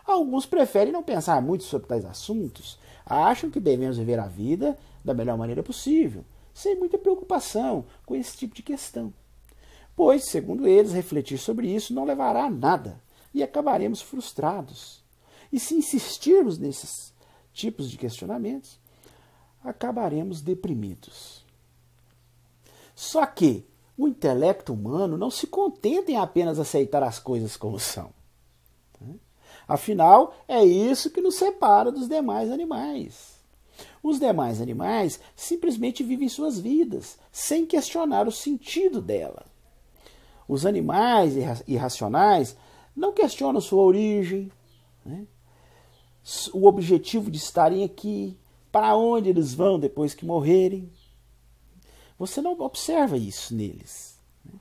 Alguns 0.04 0.44
preferem 0.44 0.92
não 0.92 1.02
pensar 1.02 1.40
muito 1.40 1.64
sobre 1.64 1.86
tais 1.86 2.04
assuntos 2.04 2.78
acham 3.10 3.50
que 3.50 3.58
devemos 3.58 3.98
viver 3.98 4.18
a 4.18 4.26
vida 4.26 4.78
da 5.04 5.12
melhor 5.12 5.36
maneira 5.36 5.62
possível, 5.62 6.24
sem 6.54 6.76
muita 6.76 6.96
preocupação 6.96 7.84
com 8.06 8.14
esse 8.14 8.36
tipo 8.36 8.54
de 8.54 8.62
questão. 8.62 9.12
Pois, 9.96 10.24
segundo 10.24 10.66
eles, 10.66 10.92
refletir 10.92 11.38
sobre 11.38 11.68
isso 11.68 11.92
não 11.92 12.04
levará 12.04 12.44
a 12.44 12.50
nada 12.50 13.02
e 13.34 13.42
acabaremos 13.42 14.00
frustrados. 14.00 15.02
E 15.52 15.58
se 15.58 15.74
insistirmos 15.74 16.58
nesses 16.58 17.12
tipos 17.52 17.90
de 17.90 17.98
questionamentos, 17.98 18.78
acabaremos 19.62 20.40
deprimidos. 20.40 21.44
Só 22.94 23.26
que 23.26 23.66
o 23.96 24.06
intelecto 24.06 24.72
humano 24.72 25.18
não 25.18 25.30
se 25.30 25.46
contenta 25.46 26.10
em 26.10 26.16
apenas 26.16 26.58
aceitar 26.58 27.02
as 27.02 27.18
coisas 27.18 27.56
como 27.56 27.78
são. 27.78 28.12
Afinal, 29.70 30.34
é 30.48 30.64
isso 30.64 31.10
que 31.10 31.20
nos 31.20 31.36
separa 31.36 31.92
dos 31.92 32.08
demais 32.08 32.50
animais. 32.50 33.38
Os 34.02 34.18
demais 34.18 34.60
animais 34.60 35.20
simplesmente 35.36 36.02
vivem 36.02 36.28
suas 36.28 36.58
vidas, 36.58 37.16
sem 37.30 37.64
questionar 37.64 38.26
o 38.26 38.32
sentido 38.32 39.00
dela. 39.00 39.46
Os 40.48 40.66
animais 40.66 41.36
irracionais 41.68 42.56
não 42.96 43.12
questionam 43.12 43.60
sua 43.60 43.84
origem, 43.84 44.50
né? 45.06 45.24
o 46.52 46.66
objetivo 46.66 47.30
de 47.30 47.38
estarem 47.38 47.84
aqui, 47.84 48.36
para 48.72 48.96
onde 48.96 49.28
eles 49.28 49.54
vão 49.54 49.78
depois 49.78 50.14
que 50.14 50.26
morrerem. 50.26 50.90
Você 52.18 52.42
não 52.42 52.58
observa 52.60 53.16
isso 53.16 53.54
neles. 53.54 54.18
Né? 54.44 54.58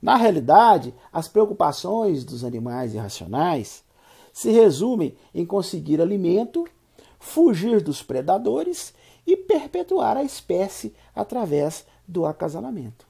Na 0.00 0.14
realidade, 0.14 0.94
as 1.12 1.26
preocupações 1.26 2.22
dos 2.24 2.44
animais 2.44 2.94
irracionais 2.94 3.87
se 4.38 4.52
resumem 4.52 5.16
em 5.34 5.44
conseguir 5.44 6.00
alimento, 6.00 6.64
fugir 7.18 7.82
dos 7.82 8.04
predadores 8.04 8.94
e 9.26 9.36
perpetuar 9.36 10.16
a 10.16 10.22
espécie 10.22 10.94
através 11.12 11.84
do 12.06 12.24
acasalamento. 12.24 13.04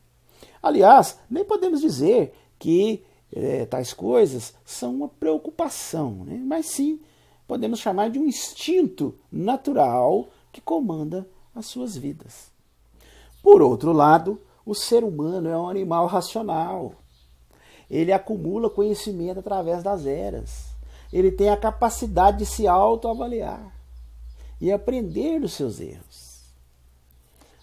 Aliás, 0.63 1.19
nem 1.29 1.45
podemos 1.45 1.83
dizer 1.83 2.33
que 2.59 3.05
é, 3.31 3.67
tais 3.67 3.93
coisas 3.93 4.55
são 4.65 4.95
uma 4.95 5.09
preocupação, 5.09 6.25
né? 6.25 6.41
mas 6.43 6.65
sim 6.65 6.99
podemos 7.47 7.79
chamar 7.79 8.09
de 8.09 8.19
um 8.19 8.25
instinto 8.25 9.15
natural 9.31 10.31
que 10.51 10.63
comanda 10.63 11.29
as 11.55 11.67
suas 11.67 11.95
vidas. 11.95 12.51
Por 13.43 13.61
outro 13.61 13.93
lado, 13.93 14.41
o 14.65 14.75
ser 14.75 15.05
humano 15.05 15.47
é 15.47 15.59
um 15.59 15.69
animal 15.69 16.07
racional. 16.07 16.95
Ele 17.91 18.13
acumula 18.13 18.71
conhecimento 18.71 19.41
através 19.41 19.83
das 19.83 20.07
eras 20.07 20.68
ele 21.13 21.31
tem 21.31 21.49
a 21.49 21.57
capacidade 21.57 22.39
de 22.39 22.47
se 22.47 22.67
autoavaliar 22.67 23.75
e 24.61 24.71
aprender 24.73 25.41
dos 25.41 25.53
seus 25.53 25.81
erros. 25.81 26.43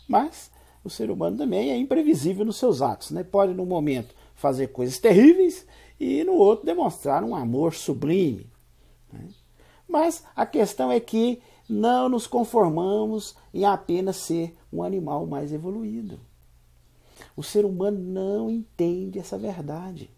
Mas 0.08 0.52
o 0.84 0.90
ser 0.90 1.10
humano 1.10 1.38
também 1.38 1.72
é 1.72 1.78
imprevisível 1.78 2.46
nos 2.46 2.58
seus 2.58 2.82
atos. 2.82 3.12
Né? 3.12 3.24
Pode, 3.24 3.54
num 3.54 3.66
momento, 3.66 4.14
fazer 4.36 4.68
coisas 4.68 5.00
terríveis 5.00 5.66
e, 6.00 6.24
no 6.24 6.34
outro, 6.34 6.66
demonstrar 6.66 7.24
um 7.24 7.36
amor 7.36 7.74
sublime. 7.74 8.50
Né? 9.12 9.28
Mas 9.88 10.24
a 10.36 10.46
questão 10.46 10.92
é 10.92 11.00
que 11.00 11.42
não 11.68 12.08
nos 12.08 12.28
conformamos 12.28 13.36
em 13.54 13.66
apenas 13.66 14.18
ser 14.18 14.56
um 14.72 14.84
animal 14.84 15.26
mais 15.26 15.52
evoluído. 15.52 16.20
O 17.36 17.44
ser 17.44 17.66
humano 17.66 17.98
não 17.98 18.50
entende 18.50 19.20
essa 19.20 19.38
verdade 19.38 20.10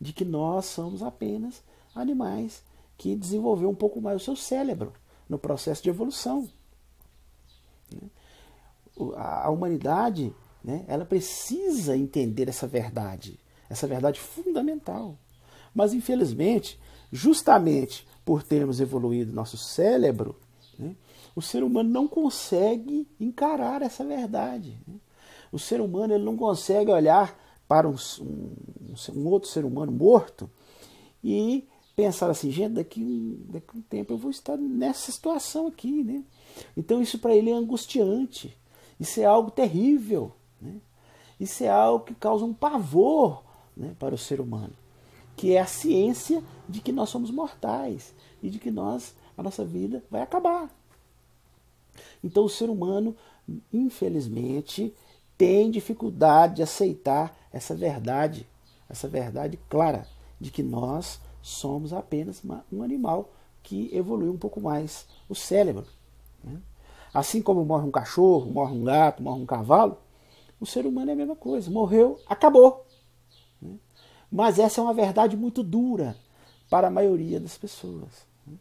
de 0.00 0.12
que 0.12 0.24
nós 0.24 0.66
somos 0.66 1.02
apenas 1.02 1.62
animais 1.94 2.62
que 3.00 3.16
desenvolveu 3.16 3.70
um 3.70 3.74
pouco 3.74 3.98
mais 3.98 4.20
o 4.20 4.24
seu 4.26 4.36
cérebro 4.36 4.92
no 5.26 5.38
processo 5.38 5.82
de 5.82 5.88
evolução. 5.88 6.46
Né? 7.90 8.10
A 9.16 9.48
humanidade 9.48 10.34
né, 10.62 10.84
ela 10.86 11.06
precisa 11.06 11.96
entender 11.96 12.46
essa 12.46 12.66
verdade, 12.66 13.40
essa 13.70 13.86
verdade 13.86 14.20
fundamental. 14.20 15.16
Mas, 15.74 15.94
infelizmente, 15.94 16.78
justamente 17.10 18.06
por 18.22 18.42
termos 18.42 18.82
evoluído 18.82 19.32
nosso 19.32 19.56
cérebro, 19.56 20.36
né, 20.78 20.94
o 21.34 21.40
ser 21.40 21.62
humano 21.62 21.88
não 21.88 22.06
consegue 22.06 23.08
encarar 23.18 23.80
essa 23.80 24.04
verdade. 24.04 24.78
Né? 24.86 24.96
O 25.50 25.58
ser 25.58 25.80
humano 25.80 26.12
ele 26.12 26.24
não 26.24 26.36
consegue 26.36 26.90
olhar 26.90 27.34
para 27.66 27.88
um, 27.88 27.96
um, 28.20 28.94
um 29.14 29.26
outro 29.26 29.48
ser 29.48 29.64
humano 29.64 29.90
morto 29.90 30.50
e 31.24 31.66
pensar 32.00 32.30
assim, 32.30 32.50
gente, 32.50 32.72
daqui, 32.72 33.38
daqui 33.50 33.76
um 33.76 33.82
tempo 33.82 34.14
eu 34.14 34.16
vou 34.16 34.30
estar 34.30 34.56
nessa 34.56 35.12
situação 35.12 35.66
aqui, 35.66 36.02
né? 36.02 36.24
Então 36.74 37.02
isso 37.02 37.18
para 37.18 37.34
ele 37.34 37.50
é 37.50 37.52
angustiante, 37.52 38.56
isso 38.98 39.20
é 39.20 39.24
algo 39.26 39.50
terrível, 39.50 40.32
né? 40.60 40.76
Isso 41.38 41.62
é 41.62 41.68
algo 41.68 42.06
que 42.06 42.14
causa 42.14 42.44
um 42.44 42.54
pavor 42.54 43.42
né, 43.76 43.94
para 43.98 44.14
o 44.14 44.18
ser 44.18 44.40
humano, 44.40 44.72
que 45.36 45.52
é 45.52 45.60
a 45.60 45.66
ciência 45.66 46.42
de 46.66 46.80
que 46.80 46.90
nós 46.90 47.10
somos 47.10 47.30
mortais 47.30 48.14
e 48.42 48.48
de 48.48 48.58
que 48.58 48.70
nós, 48.70 49.14
a 49.36 49.42
nossa 49.42 49.64
vida 49.64 50.02
vai 50.10 50.22
acabar. 50.22 50.70
Então 52.24 52.44
o 52.44 52.48
ser 52.48 52.70
humano, 52.70 53.14
infelizmente, 53.70 54.94
tem 55.36 55.70
dificuldade 55.70 56.56
de 56.56 56.62
aceitar 56.62 57.36
essa 57.52 57.74
verdade, 57.74 58.46
essa 58.88 59.06
verdade 59.06 59.58
clara 59.68 60.06
de 60.40 60.50
que 60.50 60.62
nós 60.62 61.20
somos 61.42 61.92
apenas 61.92 62.42
uma, 62.42 62.64
um 62.72 62.82
animal 62.82 63.30
que 63.62 63.94
evoluiu 63.94 64.32
um 64.32 64.38
pouco 64.38 64.60
mais 64.60 65.06
o 65.28 65.34
cérebro. 65.34 65.86
Né? 66.42 66.58
Assim 67.12 67.42
como 67.42 67.64
morre 67.64 67.86
um 67.86 67.90
cachorro, 67.90 68.50
morre 68.50 68.72
um 68.72 68.84
gato, 68.84 69.22
morre 69.22 69.40
um 69.40 69.46
cavalo, 69.46 69.98
o 70.60 70.66
ser 70.66 70.86
humano 70.86 71.10
é 71.10 71.14
a 71.14 71.16
mesma 71.16 71.36
coisa. 71.36 71.70
Morreu, 71.70 72.18
acabou. 72.26 72.86
Né? 73.60 73.76
Mas 74.30 74.58
essa 74.58 74.80
é 74.80 74.84
uma 74.84 74.94
verdade 74.94 75.36
muito 75.36 75.62
dura 75.62 76.16
para 76.68 76.88
a 76.88 76.90
maioria 76.90 77.40
das 77.40 77.56
pessoas. 77.56 78.26
Né? 78.46 78.54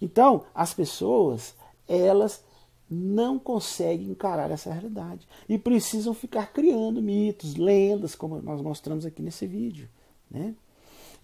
Então, 0.00 0.44
as 0.54 0.72
pessoas, 0.72 1.54
elas 1.88 2.44
não 2.88 3.36
conseguem 3.38 4.10
encarar 4.10 4.50
essa 4.50 4.72
realidade 4.72 5.26
e 5.48 5.58
precisam 5.58 6.14
ficar 6.14 6.52
criando 6.52 7.02
mitos, 7.02 7.56
lendas, 7.56 8.14
como 8.14 8.40
nós 8.40 8.62
mostramos 8.62 9.04
aqui 9.04 9.20
nesse 9.22 9.46
vídeo. 9.46 9.88
Né? 10.30 10.54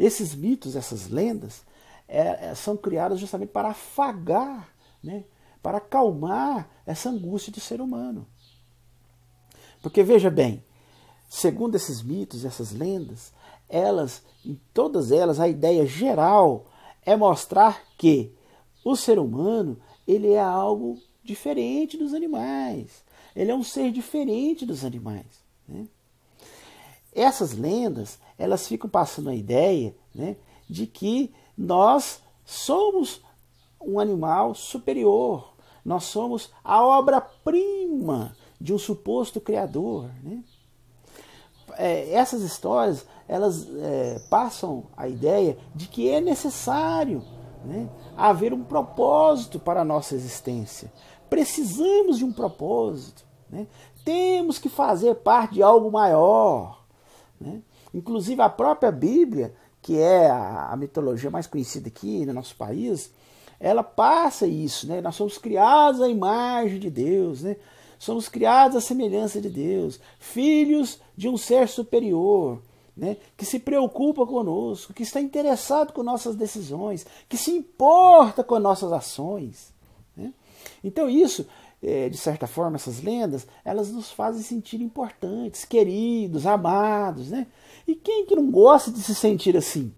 Esses 0.02 0.34
mitos, 0.34 0.74
essas 0.74 1.08
lendas, 1.08 1.62
é, 2.08 2.48
é, 2.50 2.54
são 2.56 2.76
criadas 2.76 3.20
justamente 3.20 3.50
para 3.50 3.68
afagar, 3.68 4.68
né? 5.00 5.22
para 5.62 5.78
acalmar 5.78 6.68
essa 6.84 7.08
angústia 7.08 7.52
do 7.52 7.60
ser 7.60 7.80
humano. 7.80 8.26
Porque 9.80 10.02
veja 10.02 10.28
bem, 10.28 10.64
segundo 11.28 11.76
esses 11.76 12.02
mitos, 12.02 12.44
essas 12.44 12.72
lendas, 12.72 13.32
elas, 13.68 14.24
em 14.44 14.60
todas 14.74 15.12
elas, 15.12 15.38
a 15.38 15.46
ideia 15.46 15.86
geral 15.86 16.66
é 17.06 17.14
mostrar 17.14 17.84
que 17.96 18.34
o 18.84 18.96
ser 18.96 19.20
humano 19.20 19.80
ele 20.04 20.32
é 20.32 20.42
algo 20.42 20.98
diferente 21.22 21.96
dos 21.96 22.12
animais. 22.12 23.04
Ele 23.36 23.52
é 23.52 23.54
um 23.54 23.62
ser 23.62 23.92
diferente 23.92 24.66
dos 24.66 24.84
animais. 24.84 25.44
Né? 25.68 25.86
Essas 27.14 27.52
lendas 27.52 28.18
elas 28.38 28.66
ficam 28.66 28.88
passando 28.88 29.30
a 29.30 29.34
ideia 29.34 29.94
né, 30.14 30.36
de 30.68 30.86
que 30.86 31.32
nós 31.56 32.20
somos 32.44 33.20
um 33.80 33.98
animal 33.98 34.54
superior, 34.54 35.54
nós 35.84 36.04
somos 36.04 36.50
a 36.62 36.82
obra-prima 36.82 38.36
de 38.60 38.72
um 38.72 38.78
suposto 38.78 39.40
criador. 39.40 40.10
Né? 40.22 40.42
É, 41.76 42.12
essas 42.12 42.42
histórias 42.42 43.06
elas 43.28 43.66
é, 43.78 44.18
passam 44.28 44.84
a 44.96 45.08
ideia 45.08 45.56
de 45.74 45.88
que 45.88 46.08
é 46.08 46.20
necessário 46.20 47.24
né, 47.64 47.88
haver 48.16 48.52
um 48.52 48.62
propósito 48.62 49.58
para 49.58 49.80
a 49.80 49.84
nossa 49.84 50.14
existência. 50.14 50.92
Precisamos 51.30 52.18
de 52.18 52.24
um 52.24 52.32
propósito. 52.32 53.24
Né? 53.48 53.66
Temos 54.04 54.58
que 54.58 54.68
fazer 54.68 55.14
parte 55.16 55.54
de 55.54 55.62
algo 55.62 55.90
maior. 55.90 56.81
Né? 57.42 57.60
Inclusive 57.92 58.40
a 58.40 58.48
própria 58.48 58.90
Bíblia, 58.90 59.54
que 59.80 59.98
é 59.98 60.30
a, 60.30 60.70
a 60.72 60.76
mitologia 60.76 61.30
mais 61.30 61.46
conhecida 61.46 61.88
aqui 61.88 62.24
no 62.24 62.32
nosso 62.32 62.56
país, 62.56 63.12
ela 63.58 63.82
passa 63.82 64.46
isso, 64.46 64.88
né? 64.88 65.00
Nós 65.00 65.14
somos 65.14 65.38
criados 65.38 66.00
à 66.00 66.08
imagem 66.08 66.80
de 66.80 66.90
Deus, 66.90 67.42
né? 67.42 67.56
Somos 67.98 68.28
criados 68.28 68.76
à 68.76 68.80
semelhança 68.80 69.40
de 69.40 69.48
Deus, 69.48 70.00
filhos 70.18 70.98
de 71.16 71.28
um 71.28 71.36
ser 71.36 71.68
superior, 71.68 72.60
né? 72.96 73.16
que 73.36 73.44
se 73.44 73.60
preocupa 73.60 74.26
conosco, 74.26 74.92
que 74.92 75.04
está 75.04 75.20
interessado 75.20 75.92
com 75.92 76.02
nossas 76.02 76.34
decisões, 76.34 77.06
que 77.28 77.36
se 77.36 77.52
importa 77.52 78.42
com 78.42 78.58
nossas 78.58 78.92
ações. 78.92 79.72
Né? 80.16 80.32
Então, 80.82 81.08
isso, 81.08 81.46
de 81.82 82.16
certa 82.16 82.46
forma, 82.46 82.76
essas 82.76 83.02
lendas, 83.02 83.46
elas 83.64 83.90
nos 83.90 84.10
fazem 84.10 84.42
sentir 84.42 84.80
importantes, 84.80 85.64
queridos, 85.64 86.46
amados. 86.46 87.30
Né? 87.30 87.46
E 87.86 87.94
quem 87.94 88.24
que 88.24 88.36
não 88.36 88.50
gosta 88.50 88.90
de 88.90 89.02
se 89.02 89.14
sentir 89.14 89.56
assim? 89.56 89.92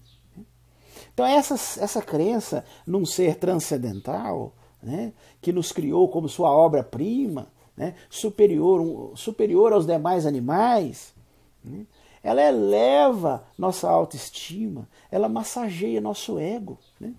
Então, 1.13 1.25
essa, 1.25 1.55
essa 1.81 2.03
crença 2.03 2.65
num 2.87 3.07
ser 3.07 3.37
transcendental, 3.37 4.53
né, 4.83 5.13
que 5.41 5.53
nos 5.53 5.71
criou 5.71 6.09
como 6.09 6.29
sua 6.29 6.51
obra-prima, 6.51 7.47
né, 7.77 7.95
superior, 8.11 8.81
um, 8.81 9.17
superior 9.17 9.73
aos 9.73 9.87
demais 9.87 10.27
animais, 10.27 11.15
né, 11.63 11.87
ela 12.23 12.43
eleva 12.43 13.45
nossa 13.57 13.89
autoestima, 13.89 14.89
ela 15.11 15.29
massageia 15.29 16.01
nosso 16.01 16.39
ego. 16.39 16.79
Né? 16.99 17.13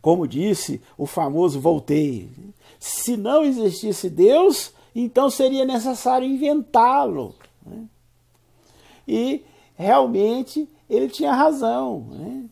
Como 0.00 0.28
disse 0.28 0.80
o 0.96 1.06
famoso 1.06 1.58
Voltaire, 1.58 2.30
se 2.80 3.14
não 3.14 3.44
existisse 3.44 4.08
Deus, 4.08 4.72
então 4.94 5.28
seria 5.28 5.66
necessário 5.66 6.26
inventá-lo. 6.26 7.34
Né? 7.64 7.84
E 9.06 9.44
realmente 9.76 10.66
ele 10.88 11.08
tinha 11.08 11.34
razão. 11.34 12.06
Né? 12.10 12.46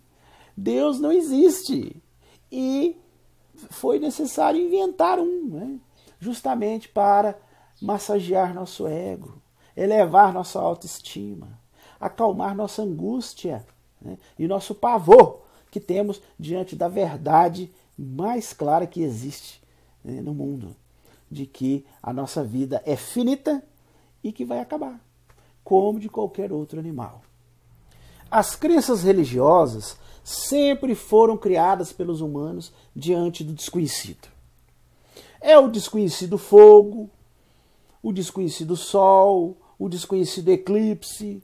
Deus 0.55 1.01
não 1.01 1.11
existe. 1.11 1.97
E 2.53 2.95
foi 3.71 3.99
necessário 3.99 4.61
inventar 4.61 5.19
um, 5.19 5.47
né? 5.47 5.79
justamente 6.21 6.91
para 6.91 7.39
massagear 7.81 8.55
nosso 8.55 8.87
ego, 8.87 9.41
elevar 9.75 10.33
nossa 10.33 10.61
autoestima, 10.61 11.59
acalmar 11.99 12.55
nossa 12.55 12.83
angústia 12.83 13.65
né? 14.01 14.19
e 14.39 14.47
nosso 14.47 14.75
pavor 14.75 15.41
que 15.71 15.81
temos 15.81 16.21
diante 16.39 16.77
da 16.77 16.89
verdade 16.89 17.73
mais 17.97 18.53
clara 18.53 18.87
que 18.87 19.03
existe 19.03 19.67
né, 20.09 20.21
no 20.21 20.35
mundo, 20.35 20.75
de 21.31 21.47
que 21.47 21.85
a 22.03 22.13
nossa 22.13 22.43
vida 22.43 22.83
é 22.85 22.97
finita 22.97 23.63
e 24.25 24.33
que 24.33 24.45
vai 24.45 24.61
acabar 24.61 25.01
como 25.69 26.01
de 26.01 26.09
qualquer 26.09 26.51
outro 26.51 26.81
animal. 26.81 27.21
As 28.31 28.57
crenças 28.57 29.03
religiosas 29.03 29.99
sempre 30.25 30.95
foram 30.95 31.37
criadas 31.37 31.93
pelos 31.93 32.23
humanos 32.23 32.73
diante 32.97 33.45
do 33.45 33.53
desconhecido. 33.53 34.29
É 35.43 35.59
o 35.59 35.69
desconhecido 35.69 36.39
fogo, 36.39 37.11
o 38.03 38.15
desconhecido 38.15 38.77
sol, 38.77 39.59
o 39.79 39.91
desconhecido 39.91 40.49
eclipse, 40.49 41.43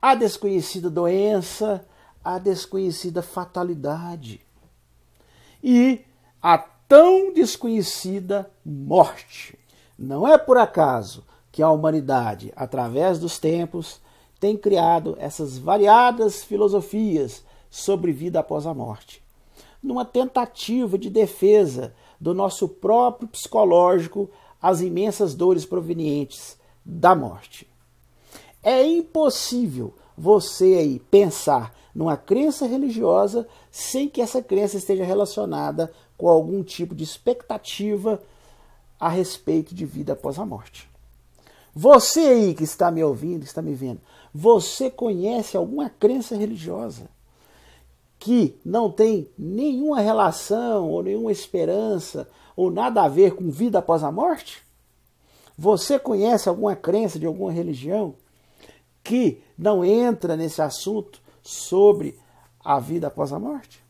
a 0.00 0.14
desconhecida 0.14 0.88
doença, 0.88 1.86
a 2.24 2.38
desconhecida 2.38 3.20
fatalidade 3.20 4.40
e 5.62 6.00
a 6.42 6.66
tão 6.90 7.32
desconhecida 7.32 8.50
morte. 8.66 9.56
Não 9.96 10.26
é 10.26 10.36
por 10.36 10.58
acaso 10.58 11.24
que 11.52 11.62
a 11.62 11.70
humanidade, 11.70 12.52
através 12.56 13.16
dos 13.16 13.38
tempos, 13.38 14.00
tem 14.40 14.56
criado 14.56 15.16
essas 15.20 15.56
variadas 15.56 16.42
filosofias 16.42 17.44
sobre 17.70 18.10
vida 18.10 18.40
após 18.40 18.66
a 18.66 18.74
morte, 18.74 19.22
numa 19.80 20.04
tentativa 20.04 20.98
de 20.98 21.08
defesa 21.08 21.94
do 22.20 22.34
nosso 22.34 22.66
próprio 22.66 23.28
psicológico 23.28 24.28
às 24.60 24.80
imensas 24.80 25.32
dores 25.32 25.64
provenientes 25.64 26.58
da 26.84 27.14
morte. 27.14 27.68
É 28.64 28.84
impossível 28.84 29.94
você 30.18 30.74
aí 30.74 30.98
pensar 31.08 31.72
numa 31.94 32.16
crença 32.16 32.66
religiosa 32.66 33.46
sem 33.70 34.08
que 34.08 34.20
essa 34.20 34.42
crença 34.42 34.76
esteja 34.76 35.04
relacionada 35.04 35.92
com 36.20 36.28
algum 36.28 36.62
tipo 36.62 36.94
de 36.94 37.02
expectativa 37.02 38.22
a 39.00 39.08
respeito 39.08 39.74
de 39.74 39.86
vida 39.86 40.12
após 40.12 40.38
a 40.38 40.44
morte. 40.44 40.86
Você 41.74 42.20
aí 42.20 42.54
que 42.54 42.62
está 42.62 42.90
me 42.90 43.02
ouvindo, 43.02 43.42
está 43.42 43.62
me 43.62 43.72
vendo, 43.72 44.02
você 44.34 44.90
conhece 44.90 45.56
alguma 45.56 45.88
crença 45.88 46.36
religiosa 46.36 47.08
que 48.18 48.54
não 48.62 48.90
tem 48.90 49.30
nenhuma 49.38 50.00
relação 50.00 50.90
ou 50.90 51.02
nenhuma 51.02 51.32
esperança 51.32 52.28
ou 52.54 52.70
nada 52.70 53.02
a 53.02 53.08
ver 53.08 53.34
com 53.34 53.50
vida 53.50 53.78
após 53.78 54.04
a 54.04 54.12
morte? 54.12 54.62
Você 55.56 55.98
conhece 55.98 56.50
alguma 56.50 56.76
crença 56.76 57.18
de 57.18 57.24
alguma 57.24 57.50
religião 57.50 58.14
que 59.02 59.42
não 59.56 59.82
entra 59.82 60.36
nesse 60.36 60.60
assunto 60.60 61.18
sobre 61.42 62.18
a 62.62 62.78
vida 62.78 63.06
após 63.06 63.32
a 63.32 63.38
morte? 63.38 63.82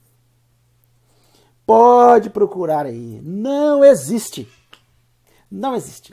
Pode 1.71 2.31
procurar 2.31 2.85
aí. 2.85 3.21
Não 3.23 3.85
existe. 3.85 4.49
Não 5.49 5.77
existe. 5.77 6.13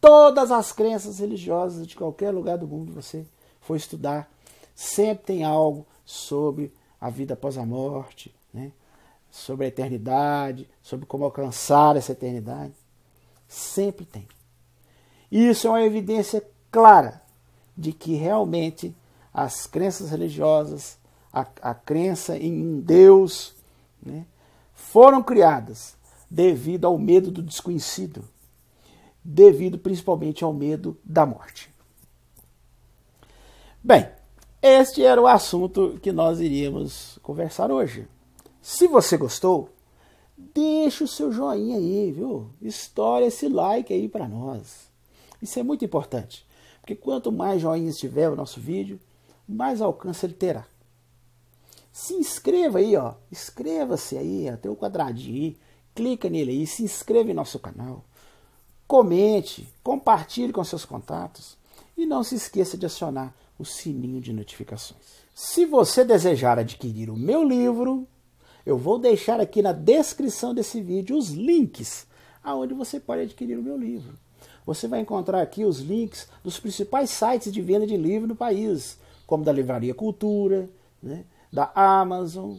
Todas 0.00 0.52
as 0.52 0.70
crenças 0.70 1.18
religiosas 1.18 1.88
de 1.88 1.96
qualquer 1.96 2.30
lugar 2.30 2.56
do 2.56 2.68
mundo 2.68 2.92
você 2.92 3.26
for 3.60 3.74
estudar, 3.74 4.30
sempre 4.76 5.24
tem 5.24 5.42
algo 5.42 5.84
sobre 6.04 6.72
a 7.00 7.10
vida 7.10 7.34
após 7.34 7.58
a 7.58 7.66
morte, 7.66 8.32
né? 8.54 8.70
sobre 9.28 9.64
a 9.64 9.68
eternidade, 9.70 10.70
sobre 10.80 11.04
como 11.04 11.24
alcançar 11.24 11.96
essa 11.96 12.12
eternidade. 12.12 12.74
Sempre 13.48 14.04
tem. 14.04 14.28
Isso 15.32 15.66
é 15.66 15.70
uma 15.70 15.82
evidência 15.82 16.48
clara 16.70 17.20
de 17.76 17.92
que 17.92 18.14
realmente 18.14 18.94
as 19.34 19.66
crenças 19.66 20.10
religiosas, 20.10 20.96
a, 21.32 21.44
a 21.60 21.74
crença 21.74 22.38
em 22.38 22.52
um 22.52 22.80
Deus, 22.80 23.52
né, 24.00 24.26
foram 24.90 25.22
criadas 25.22 25.96
devido 26.30 26.86
ao 26.86 26.98
medo 26.98 27.30
do 27.30 27.42
desconhecido 27.42 28.24
devido 29.24 29.78
principalmente 29.78 30.42
ao 30.42 30.52
medo 30.52 30.98
da 31.04 31.24
morte. 31.24 31.72
Bem, 33.82 34.08
este 34.60 35.04
era 35.04 35.20
o 35.20 35.26
assunto 35.26 35.98
que 36.02 36.12
nós 36.12 36.40
iríamos 36.40 37.18
conversar 37.22 37.70
hoje. 37.70 38.06
Se 38.60 38.86
você 38.86 39.16
gostou, 39.16 39.68
deixa 40.36 41.04
o 41.04 41.08
seu 41.08 41.32
joinha 41.32 41.76
aí, 41.76 42.12
viu? 42.12 42.50
Estoura 42.60 43.26
esse 43.26 43.48
like 43.48 43.92
aí 43.92 44.08
para 44.08 44.28
nós. 44.28 44.90
Isso 45.40 45.58
é 45.58 45.62
muito 45.62 45.84
importante, 45.84 46.46
porque 46.80 46.94
quanto 46.94 47.32
mais 47.32 47.60
joinhas 47.60 47.98
tiver 47.98 48.28
o 48.28 48.36
nosso 48.36 48.60
vídeo, 48.60 49.00
mais 49.48 49.80
alcance 49.80 50.24
ele 50.24 50.34
terá. 50.34 50.64
Se 51.92 52.14
inscreva 52.14 52.78
aí, 52.78 52.96
ó. 52.96 53.14
Inscreva-se 53.30 54.16
aí, 54.16 54.48
até 54.48 54.68
o 54.70 54.76
quadradinho 54.76 55.36
aí. 55.36 55.56
Clica 55.94 56.30
nele 56.30 56.52
aí, 56.52 56.66
se 56.66 56.82
inscreva 56.82 57.30
em 57.30 57.34
nosso 57.34 57.58
canal. 57.58 58.02
Comente, 58.86 59.68
compartilhe 59.82 60.52
com 60.52 60.64
seus 60.64 60.84
contatos 60.86 61.56
e 61.96 62.06
não 62.06 62.24
se 62.24 62.34
esqueça 62.34 62.78
de 62.78 62.86
acionar 62.86 63.34
o 63.58 63.64
sininho 63.64 64.20
de 64.20 64.32
notificações. 64.32 65.22
Se 65.34 65.66
você 65.66 66.04
desejar 66.04 66.58
adquirir 66.58 67.10
o 67.10 67.16
meu 67.16 67.44
livro, 67.44 68.06
eu 68.64 68.78
vou 68.78 68.98
deixar 68.98 69.40
aqui 69.40 69.60
na 69.60 69.72
descrição 69.72 70.54
desse 70.54 70.80
vídeo 70.80 71.16
os 71.16 71.30
links 71.30 72.06
aonde 72.42 72.74
você 72.74 72.98
pode 72.98 73.22
adquirir 73.22 73.58
o 73.58 73.62
meu 73.62 73.76
livro. 73.76 74.18
Você 74.64 74.88
vai 74.88 75.00
encontrar 75.00 75.42
aqui 75.42 75.64
os 75.64 75.80
links 75.80 76.28
dos 76.42 76.58
principais 76.58 77.10
sites 77.10 77.52
de 77.52 77.60
venda 77.60 77.86
de 77.86 77.96
livro 77.96 78.28
no 78.28 78.36
país, 78.36 78.98
como 79.26 79.44
da 79.44 79.52
Livraria 79.52 79.94
Cultura, 79.94 80.68
né, 81.02 81.24
da 81.52 81.70
Amazon, 81.74 82.56